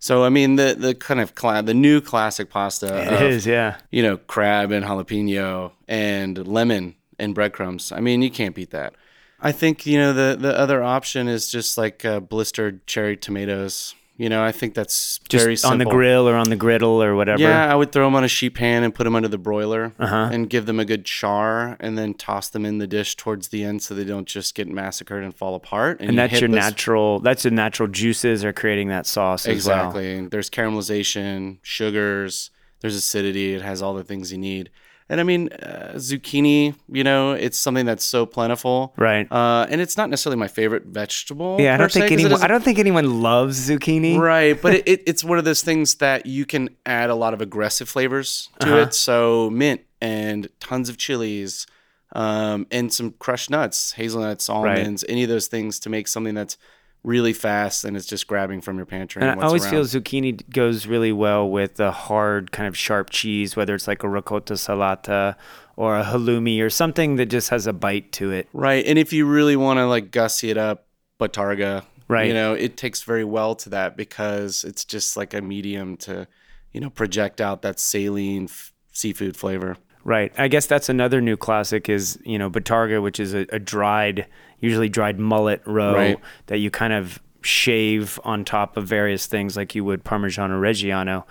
So 0.00 0.24
I 0.24 0.28
mean 0.28 0.56
the 0.56 0.76
the 0.78 0.94
kind 0.94 1.20
of 1.20 1.34
cla- 1.34 1.62
the 1.62 1.74
new 1.74 2.00
classic 2.00 2.50
pasta 2.50 3.02
it 3.02 3.12
of, 3.12 3.22
is 3.22 3.46
yeah 3.46 3.78
you 3.90 4.02
know, 4.02 4.16
crab 4.16 4.70
and 4.70 4.84
jalapeno 4.84 5.72
and 5.88 6.46
lemon 6.46 6.94
and 7.18 7.34
breadcrumbs. 7.34 7.92
I 7.92 8.00
mean, 8.00 8.22
you 8.22 8.30
can't 8.30 8.54
beat 8.54 8.70
that. 8.70 8.94
I 9.40 9.52
think 9.52 9.86
you 9.86 9.98
know 9.98 10.12
the 10.12 10.36
the 10.38 10.56
other 10.56 10.82
option 10.82 11.28
is 11.28 11.50
just 11.50 11.78
like 11.78 12.04
uh, 12.04 12.20
blistered 12.20 12.86
cherry 12.86 13.16
tomatoes. 13.16 13.94
You 14.18 14.28
know, 14.28 14.42
I 14.42 14.50
think 14.50 14.74
that's 14.74 15.20
just 15.28 15.44
very 15.44 15.54
simple. 15.56 15.72
on 15.74 15.78
the 15.78 15.84
grill 15.84 16.28
or 16.28 16.34
on 16.34 16.50
the 16.50 16.56
griddle 16.56 17.00
or 17.00 17.14
whatever 17.14 17.40
Yeah, 17.40 17.72
I 17.72 17.76
would 17.76 17.92
throw 17.92 18.04
them 18.04 18.16
on 18.16 18.24
a 18.24 18.28
sheet 18.28 18.54
pan 18.54 18.82
and 18.82 18.92
put 18.92 19.04
them 19.04 19.14
under 19.14 19.28
the 19.28 19.38
broiler 19.38 19.92
Uh-huh. 19.96 20.28
and 20.32 20.50
give 20.50 20.66
them 20.66 20.80
a 20.80 20.84
good 20.84 21.04
char, 21.04 21.76
and 21.78 21.96
then 21.96 22.14
toss 22.14 22.48
them 22.48 22.64
in 22.66 22.78
the 22.78 22.88
dish 22.88 23.14
towards 23.14 23.48
the 23.48 23.62
end 23.62 23.80
so 23.80 23.94
they 23.94 24.02
don't 24.02 24.26
just 24.26 24.56
get 24.56 24.66
massacred 24.66 25.22
and 25.22 25.32
fall 25.36 25.54
apart. 25.54 26.00
and 26.00 26.10
you 26.10 26.16
that's 26.16 26.40
your 26.40 26.48
those- 26.50 26.56
natural 26.56 27.20
that's 27.20 27.44
the 27.44 27.50
natural 27.52 27.88
juices 27.88 28.44
are 28.44 28.52
creating 28.52 28.88
that 28.88 29.06
sauce 29.06 29.46
as 29.46 29.64
well. 29.66 29.86
Exactly. 29.86 30.26
There's 30.26 30.50
caramelization, 30.50 31.58
sugars, 31.62 32.50
there's 32.80 32.96
acidity. 32.96 33.54
It 33.54 33.62
has 33.62 33.82
all 33.82 33.94
the 33.94 34.04
things 34.04 34.32
you 34.32 34.38
need. 34.38 34.70
And 35.10 35.20
I 35.20 35.24
mean, 35.24 35.48
uh, 35.52 35.92
zucchini, 35.96 36.74
you 36.92 37.02
know, 37.02 37.32
it's 37.32 37.56
something 37.58 37.86
that's 37.86 38.04
so 38.04 38.26
plentiful. 38.26 38.92
right 38.98 39.26
Uh, 39.32 39.66
and 39.70 39.80
it's 39.80 39.96
not 39.96 40.10
necessarily 40.10 40.38
my 40.38 40.48
favorite 40.48 40.84
vegetable. 40.86 41.56
yeah 41.58 41.74
i 41.74 41.76
don't 41.78 41.90
se, 41.90 42.00
think 42.00 42.12
it 42.12 42.20
anyone 42.20 42.42
i 42.42 42.46
don't 42.46 42.62
think 42.62 42.78
anyone 42.78 43.22
loves 43.22 43.68
zucchini 43.68 44.18
Right, 44.18 44.60
but 44.60 44.74
it, 44.74 44.82
it, 44.92 45.02
it's 45.06 45.24
one 45.24 45.38
of 45.38 45.44
those 45.44 45.62
things 45.62 45.94
that 45.96 46.26
you 46.26 46.44
can 46.44 46.68
add 46.84 47.08
a 47.10 47.14
lot 47.14 47.32
of 47.34 47.40
aggressive 47.40 47.88
flavors 47.88 48.48
to 48.60 48.66
Uh-huh. 48.66 48.76
it. 48.82 48.94
So 48.94 49.50
mint 49.50 49.80
and 50.00 50.48
tons 50.60 50.88
of 50.88 50.96
chilies, 50.98 51.66
um, 52.14 52.66
and 52.70 52.92
some 52.92 53.12
crushed 53.18 53.50
nuts, 53.50 53.92
hazelnuts, 53.92 54.48
almonds, 54.48 55.04
any 55.08 55.22
of 55.24 55.28
those 55.28 55.46
things 55.48 55.78
to 55.80 55.90
make 55.90 56.06
something 56.08 56.34
that's 56.34 56.56
really 57.04 57.32
fast 57.32 57.84
and 57.84 57.96
it's 57.96 58.06
just 58.06 58.26
grabbing 58.26 58.60
from 58.60 58.76
your 58.76 58.86
pantry. 58.86 59.22
and 59.22 59.30
And 59.30 59.40
i 59.40 59.46
always 59.46 59.64
around. 59.64 59.70
feel 59.72 59.84
zucchini 59.84 60.48
goes 60.50 60.86
really 60.86 61.12
well 61.12 61.48
with 61.48 61.78
a 61.80 61.90
hard 61.92 62.50
kind 62.52 62.66
of 62.66 62.76
sharp 62.76 63.10
cheese 63.10 63.56
whether 63.56 63.74
it's 63.74 63.86
like 63.88 64.02
a 64.02 64.08
ricotta 64.08 64.54
salata 64.54 65.36
or 65.76 65.96
a 65.96 66.02
halloumi 66.04 66.60
or 66.60 66.68
something 66.70 67.16
that 67.16 67.26
just 67.26 67.50
has 67.50 67.66
a 67.66 67.72
bite 67.72 68.10
to 68.12 68.30
it 68.32 68.48
Right. 68.52 68.84
And 68.84 68.98
if 68.98 69.12
you 69.12 69.26
really 69.26 69.56
want 69.56 69.78
to 69.78 69.86
like 69.86 70.10
gussy 70.10 70.50
it 70.50 70.58
up, 70.58 70.86
Bottarga, 71.20 71.84
Right. 72.08 72.28
You 72.28 72.32
know, 72.34 72.54
it 72.54 72.76
takes 72.78 73.02
very 73.02 73.24
well 73.24 73.54
to 73.56 73.68
that 73.70 73.94
because 73.96 74.64
it's 74.64 74.82
just 74.84 75.14
like 75.16 75.34
a 75.34 75.42
medium 75.42 75.96
to, 75.98 76.26
you 76.72 76.80
know, 76.80 76.88
project 76.88 77.38
out 77.40 77.60
that 77.62 77.78
saline 77.78 78.44
f- 78.44 78.72
seafood 78.92 79.36
flavor. 79.36 79.76
Right. 80.04 80.32
I 80.38 80.48
guess 80.48 80.64
that's 80.64 80.88
another 80.88 81.20
new 81.20 81.36
classic 81.36 81.86
is, 81.90 82.18
you 82.24 82.38
know, 82.38 82.48
Bottarga, 82.48 83.02
which 83.02 83.20
is 83.20 83.34
a, 83.34 83.44
a 83.52 83.58
dried, 83.58 84.26
usually 84.60 84.88
dried 84.88 85.18
mullet 85.18 85.62
roe 85.66 85.94
Right. 85.94 86.18
that 86.46 86.58
you 86.58 86.70
kind 86.70 86.92
of 86.92 87.20
shave 87.42 88.18
on 88.24 88.44
top 88.44 88.76
of 88.76 88.86
various 88.86 89.26
things 89.26 89.56
like 89.56 89.74
you 89.74 89.84
would 89.84 90.04
Parmigiano 90.04 90.58
Reggiano. 90.60 91.24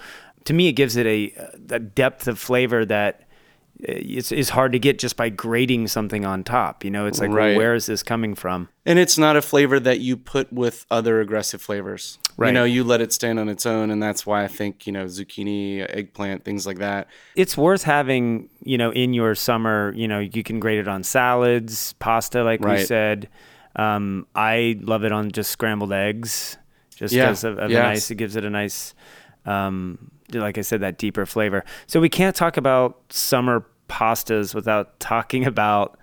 To 0.46 0.54
me, 0.54 0.70
it 0.70 0.74
gives 0.74 0.96
it 0.96 1.06
a, 1.06 1.34
a 1.70 1.80
depth 1.80 2.28
of 2.28 2.40
flavor 2.40 2.86
that 2.86 3.27
it's, 3.80 4.32
it's 4.32 4.50
hard 4.50 4.72
to 4.72 4.80
get 4.80 4.98
just 5.00 5.16
by 5.18 5.30
grating 5.30 5.88
something 5.88 6.26
on 6.26 6.44
top. 6.44 6.84
You 6.84 6.92
know, 6.92 7.06
it's 7.06 7.20
like, 7.20 7.30
well, 7.30 7.56
where 7.56 7.76
is 7.76 7.86
this 7.86 8.02
coming 8.04 8.34
from? 8.36 8.70
And 8.86 8.98
it's 8.98 9.18
not 9.18 9.36
a 9.36 9.42
flavor 9.42 9.80
that 9.80 10.00
you 10.00 10.18
put 10.18 10.52
with 10.52 10.86
other 10.90 11.20
aggressive 11.22 11.62
flavors. 11.62 12.18
Right. 12.38 12.48
You 12.48 12.54
know, 12.54 12.64
you 12.64 12.84
let 12.84 13.02
it 13.02 13.12
stand 13.14 13.40
on 13.40 13.50
its 13.50 13.66
own. 13.66 13.90
And 13.92 14.02
that's 14.02 14.26
why 14.26 14.44
I 14.44 14.48
think, 14.48 14.86
you 14.88 14.94
know, 14.94 15.06
zucchini, 15.06 15.86
eggplant, 15.90 16.44
things 16.46 16.66
like 16.66 16.78
that. 16.80 17.08
It's 17.36 17.56
worth 17.58 17.84
having, 17.84 18.50
you 18.64 18.78
know, 18.78 18.92
in 18.92 19.14
your 19.14 19.36
summer, 19.36 19.94
you 19.96 20.08
know, 20.08 20.20
you 20.20 20.44
can 20.44 20.60
grate 20.60 20.80
it 20.80 20.88
on 20.88 21.04
salads, 21.04 21.94
pasta, 21.94 22.44
like 22.44 22.62
we 22.62 22.84
said. 22.84 23.30
Um, 23.76 24.26
I 24.34 24.80
love 24.82 25.04
it 25.04 25.12
on 25.12 25.32
just 25.32 25.52
scrambled 25.52 25.94
eggs, 25.94 26.58
just 26.96 27.14
Yeah. 27.14 27.26
because 27.26 27.44
of, 27.44 27.60
of 27.60 27.70
Yes. 27.70 27.80
a 27.80 27.84
nice, 27.84 28.12
it 28.12 28.16
gives 28.16 28.36
it 28.36 28.44
a 28.44 28.50
nice, 28.50 28.96
um, 29.46 30.12
like 30.34 30.58
I 30.58 30.62
said, 30.62 30.82
that 30.82 30.98
deeper 30.98 31.26
flavor. 31.26 31.64
So 31.88 32.00
we 32.00 32.10
can't 32.10 32.36
talk 32.36 32.58
about 32.58 33.02
summer 33.10 33.66
pastas 33.88 34.54
without 34.54 35.00
talking 35.00 35.46
about 35.46 35.98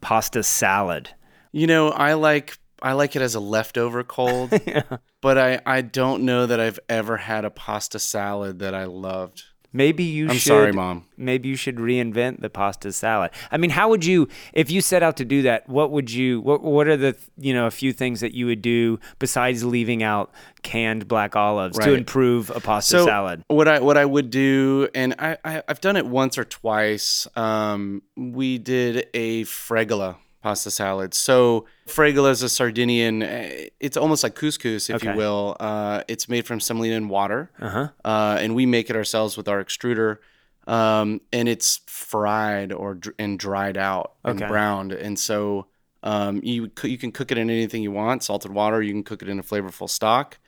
pasta 0.00 0.42
salad. 0.42 1.10
You 1.52 1.66
know, 1.66 1.90
I 1.90 2.14
like 2.14 2.58
I 2.82 2.92
like 2.92 3.16
it 3.16 3.22
as 3.22 3.34
a 3.34 3.40
leftover 3.40 4.04
cold, 4.04 4.50
but 5.22 5.38
I, 5.38 5.60
I 5.64 5.80
don't 5.80 6.24
know 6.24 6.46
that 6.46 6.60
I've 6.60 6.78
ever 6.88 7.16
had 7.16 7.44
a 7.44 7.50
pasta 7.50 7.98
salad 7.98 8.58
that 8.58 8.74
I 8.74 8.84
loved. 8.84 9.42
Maybe 9.76 10.04
you 10.04 10.28
I'm 10.28 10.36
should. 10.36 10.48
sorry, 10.50 10.72
Mom. 10.72 11.04
Maybe 11.16 11.48
you 11.48 11.56
should 11.56 11.76
reinvent 11.76 12.40
the 12.40 12.48
pasta 12.48 12.92
salad. 12.92 13.32
I 13.50 13.56
mean, 13.56 13.70
how 13.70 13.88
would 13.88 14.04
you, 14.04 14.28
if 14.52 14.70
you 14.70 14.80
set 14.80 15.02
out 15.02 15.16
to 15.16 15.24
do 15.24 15.42
that? 15.42 15.68
What 15.68 15.90
would 15.90 16.12
you? 16.12 16.40
What 16.40 16.62
What 16.62 16.86
are 16.86 16.96
the 16.96 17.16
you 17.36 17.52
know 17.52 17.66
a 17.66 17.72
few 17.72 17.92
things 17.92 18.20
that 18.20 18.34
you 18.34 18.46
would 18.46 18.62
do 18.62 19.00
besides 19.18 19.64
leaving 19.64 20.04
out 20.04 20.30
canned 20.62 21.08
black 21.08 21.34
olives 21.34 21.76
to 21.80 21.92
improve 21.92 22.50
a 22.50 22.60
pasta 22.60 22.98
so 22.98 23.04
salad? 23.04 23.42
what 23.48 23.66
I 23.66 23.80
what 23.80 23.96
I 23.98 24.04
would 24.04 24.30
do, 24.30 24.88
and 24.94 25.16
I, 25.18 25.38
I 25.44 25.62
I've 25.66 25.80
done 25.80 25.96
it 25.96 26.06
once 26.06 26.38
or 26.38 26.44
twice. 26.44 27.26
Um, 27.36 28.02
we 28.16 28.58
did 28.58 29.08
a 29.12 29.42
fregola 29.42 30.16
pasta 30.44 30.70
salad. 30.70 31.14
So 31.14 31.64
fregola 31.86 32.30
is 32.30 32.42
a 32.42 32.48
Sardinian. 32.48 33.22
eh, 33.22 33.68
It's 33.80 33.96
almost 33.96 34.22
like 34.22 34.34
couscous, 34.34 34.90
if 34.90 34.96
Okay. 34.96 35.10
you 35.10 35.16
will. 35.16 35.56
Uh, 35.58 36.02
it's 36.06 36.28
made 36.28 36.44
from 36.46 36.60
semolina 36.60 36.96
and 36.96 37.08
water, 37.10 37.50
Uh-huh. 37.60 37.88
uh, 38.04 38.36
and 38.42 38.54
we 38.54 38.66
make 38.66 38.90
it 38.90 38.96
ourselves 38.96 39.36
with 39.38 39.48
our 39.48 39.64
extruder. 39.64 40.18
Um, 40.66 41.20
and 41.32 41.48
it's 41.48 41.80
fried 41.86 42.72
or 42.72 42.98
and 43.18 43.38
dried 43.38 43.76
out 43.76 44.06
Okay. 44.24 44.30
and 44.44 44.48
browned, 44.52 44.92
and 44.92 45.18
so 45.18 45.66
um, 46.02 46.40
you 46.42 46.70
you 46.82 46.98
can 46.98 47.10
cook 47.12 47.30
it 47.32 47.38
in 47.38 47.48
anything 47.50 47.82
you 47.82 47.90
want, 48.02 48.22
salted 48.22 48.50
water. 48.52 48.82
You 48.82 48.92
can 48.92 49.02
cook 49.10 49.22
it 49.22 49.28
in 49.28 49.38
a 49.38 49.42
flavorful 49.42 49.88
stock. 49.88 50.38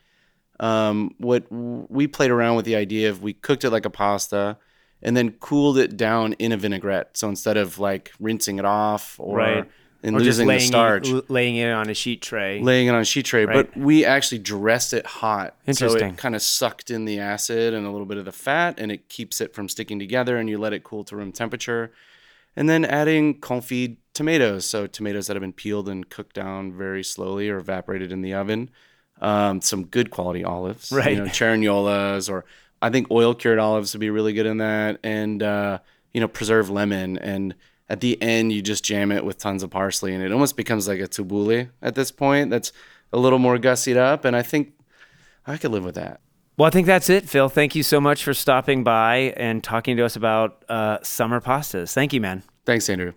Um, 0.59 1.13
what 1.19 1.43
we 1.51 2.07
played 2.07 2.31
around 2.31 2.55
with 2.55 2.65
the 2.65 2.75
idea 2.75 3.09
of 3.11 3.21
we 3.21 3.33
cooked 3.33 3.63
it 3.63 3.69
like 3.71 3.85
a 3.85 3.91
pasta 3.91 4.57
and 5.03 5.15
then 5.15 5.31
cooled 5.39 5.77
it 5.77 5.95
down 5.95 6.33
in 6.39 6.51
a 6.51 6.57
vinaigrette. 6.57 7.15
So 7.15 7.29
instead 7.29 7.57
of 7.57 7.77
like 7.77 8.11
rinsing 8.19 8.57
it 8.57 8.65
off 8.65 9.19
or 9.19 9.37
Right. 9.37 9.65
And 10.03 10.15
or 10.15 10.19
losing 10.19 10.47
the 10.47 10.59
starch, 10.59 11.09
it, 11.09 11.29
laying 11.29 11.55
it 11.55 11.71
on 11.71 11.89
a 11.89 11.93
sheet 11.93 12.21
tray. 12.21 12.61
laying 12.61 12.87
it 12.87 12.91
on 12.91 13.01
a 13.01 13.05
sheet 13.05 13.25
tray. 13.25 13.45
Right. 13.45 13.71
But 13.71 13.77
we 13.77 14.05
actually 14.05 14.39
dressed 14.39 14.93
it 14.93 15.05
hot, 15.05 15.55
so 15.71 15.93
it 15.95 16.17
kind 16.17 16.35
of 16.35 16.41
sucked 16.41 16.91
in 16.91 17.05
the 17.05 17.19
acid 17.19 17.73
and 17.73 17.85
a 17.85 17.91
little 17.91 18.05
bit 18.05 18.17
of 18.17 18.25
the 18.25 18.31
fat, 18.31 18.79
and 18.79 18.91
it 18.91 19.09
keeps 19.09 19.41
it 19.41 19.53
from 19.53 19.69
sticking 19.69 19.99
together. 19.99 20.37
And 20.37 20.49
you 20.49 20.57
let 20.57 20.73
it 20.73 20.83
cool 20.83 21.03
to 21.05 21.15
room 21.15 21.31
temperature, 21.31 21.91
and 22.55 22.69
then 22.69 22.85
adding 22.85 23.39
confit 23.39 23.97
tomatoes, 24.13 24.65
so 24.65 24.87
tomatoes 24.87 25.27
that 25.27 25.35
have 25.35 25.41
been 25.41 25.53
peeled 25.53 25.87
and 25.87 26.09
cooked 26.09 26.35
down 26.35 26.73
very 26.73 27.03
slowly 27.03 27.49
or 27.49 27.57
evaporated 27.57 28.11
in 28.11 28.21
the 28.21 28.33
oven. 28.33 28.69
Um, 29.19 29.61
some 29.61 29.85
good 29.85 30.11
quality 30.11 30.43
olives, 30.43 30.91
Right. 30.91 31.13
You 31.13 31.23
know, 31.23 31.25
Cerignolas, 31.25 32.29
or 32.31 32.45
I 32.81 32.89
think 32.89 33.09
oil 33.09 33.33
cured 33.33 33.59
olives 33.59 33.93
would 33.93 33.99
be 33.99 34.09
really 34.09 34.33
good 34.33 34.45
in 34.45 34.57
that, 34.57 34.99
and 35.03 35.41
uh, 35.41 35.79
you 36.13 36.21
know, 36.21 36.27
preserved 36.27 36.69
lemon. 36.69 37.17
And 37.17 37.55
at 37.89 38.01
the 38.01 38.21
end, 38.21 38.51
you 38.51 38.61
just 38.61 38.83
jam 38.83 39.11
it 39.11 39.23
with 39.23 39.37
tons 39.37 39.63
of 39.63 39.69
parsley, 39.69 40.13
and 40.13 40.23
it 40.23 40.31
almost 40.31 40.57
becomes 40.57 40.87
like 40.87 40.99
a 40.99 41.07
tabbouleh 41.07 41.69
at 41.81 41.95
this 41.95 42.11
point. 42.11 42.49
That's 42.49 42.71
a 43.13 43.17
little 43.17 43.39
more 43.39 43.57
gussied 43.57 43.97
up, 43.97 44.25
and 44.25 44.35
I 44.35 44.41
think 44.41 44.73
I 45.45 45.57
could 45.57 45.71
live 45.71 45.85
with 45.85 45.95
that. 45.95 46.19
Well, 46.57 46.67
I 46.67 46.71
think 46.71 46.87
that's 46.87 47.09
it, 47.09 47.29
Phil. 47.29 47.49
Thank 47.49 47.75
you 47.75 47.83
so 47.83 48.01
much 48.01 48.23
for 48.23 48.33
stopping 48.33 48.83
by 48.83 49.33
and 49.37 49.63
talking 49.63 49.95
to 49.97 50.03
us 50.03 50.15
about 50.15 50.65
uh, 50.67 50.97
summer 51.03 51.39
pastas. 51.39 51.93
Thank 51.93 52.13
you, 52.13 52.21
man. 52.21 52.43
Thanks, 52.65 52.89
Andrew. 52.89 53.13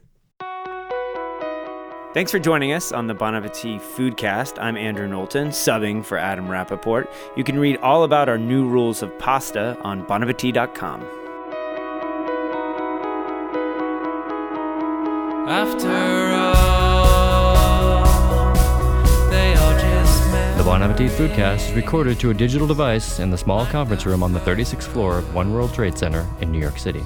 Thanks 2.12 2.32
for 2.32 2.40
joining 2.40 2.72
us 2.72 2.92
on 2.92 3.06
the 3.06 3.14
Bon 3.14 3.34
Appetit 3.34 3.80
Foodcast. 3.80 4.60
I'm 4.60 4.76
Andrew 4.76 5.08
Knowlton, 5.08 5.48
subbing 5.48 6.04
for 6.04 6.18
Adam 6.18 6.48
Rappaport. 6.48 7.08
You 7.36 7.44
can 7.44 7.58
read 7.58 7.76
all 7.78 8.02
about 8.02 8.28
our 8.28 8.38
new 8.38 8.68
rules 8.68 9.00
of 9.00 9.16
pasta 9.18 9.78
on 9.82 10.04
bonappetit.com. 10.06 11.19
The 20.56 20.62
Bon 20.64 20.80
Appetit 20.80 21.10
Foodcast 21.10 21.70
is 21.70 21.72
recorded 21.72 22.20
to 22.20 22.30
a 22.30 22.34
digital 22.34 22.68
device 22.68 23.18
in 23.18 23.30
the 23.30 23.36
small 23.36 23.66
conference 23.66 24.06
room 24.06 24.22
on 24.22 24.32
the 24.32 24.38
36th 24.38 24.84
floor 24.84 25.18
of 25.18 25.34
One 25.34 25.52
World 25.52 25.74
Trade 25.74 25.98
Center 25.98 26.24
in 26.40 26.52
New 26.52 26.60
York 26.60 26.78
City. 26.78 27.04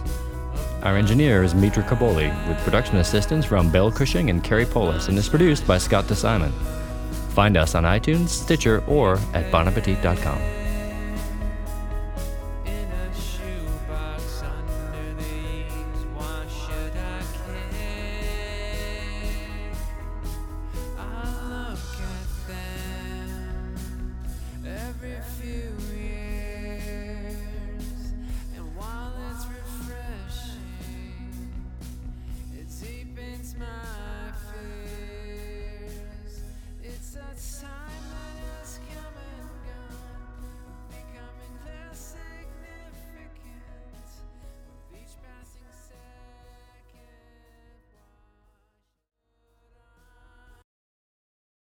Our 0.82 0.98
engineer 0.98 1.42
is 1.42 1.54
Mitra 1.54 1.84
Kaboli, 1.84 2.28
with 2.46 2.58
production 2.58 2.98
assistance 2.98 3.46
from 3.46 3.72
Bill 3.72 3.90
Cushing 3.90 4.28
and 4.28 4.44
Kerry 4.44 4.66
Polis, 4.66 5.08
and 5.08 5.16
is 5.16 5.26
produced 5.26 5.66
by 5.66 5.78
Scott 5.78 6.04
DeSimon. 6.04 6.52
Find 7.30 7.56
us 7.56 7.74
on 7.74 7.84
iTunes, 7.84 8.28
Stitcher, 8.28 8.84
or 8.86 9.14
at 9.32 9.50
bonappetit.com. 9.50 10.63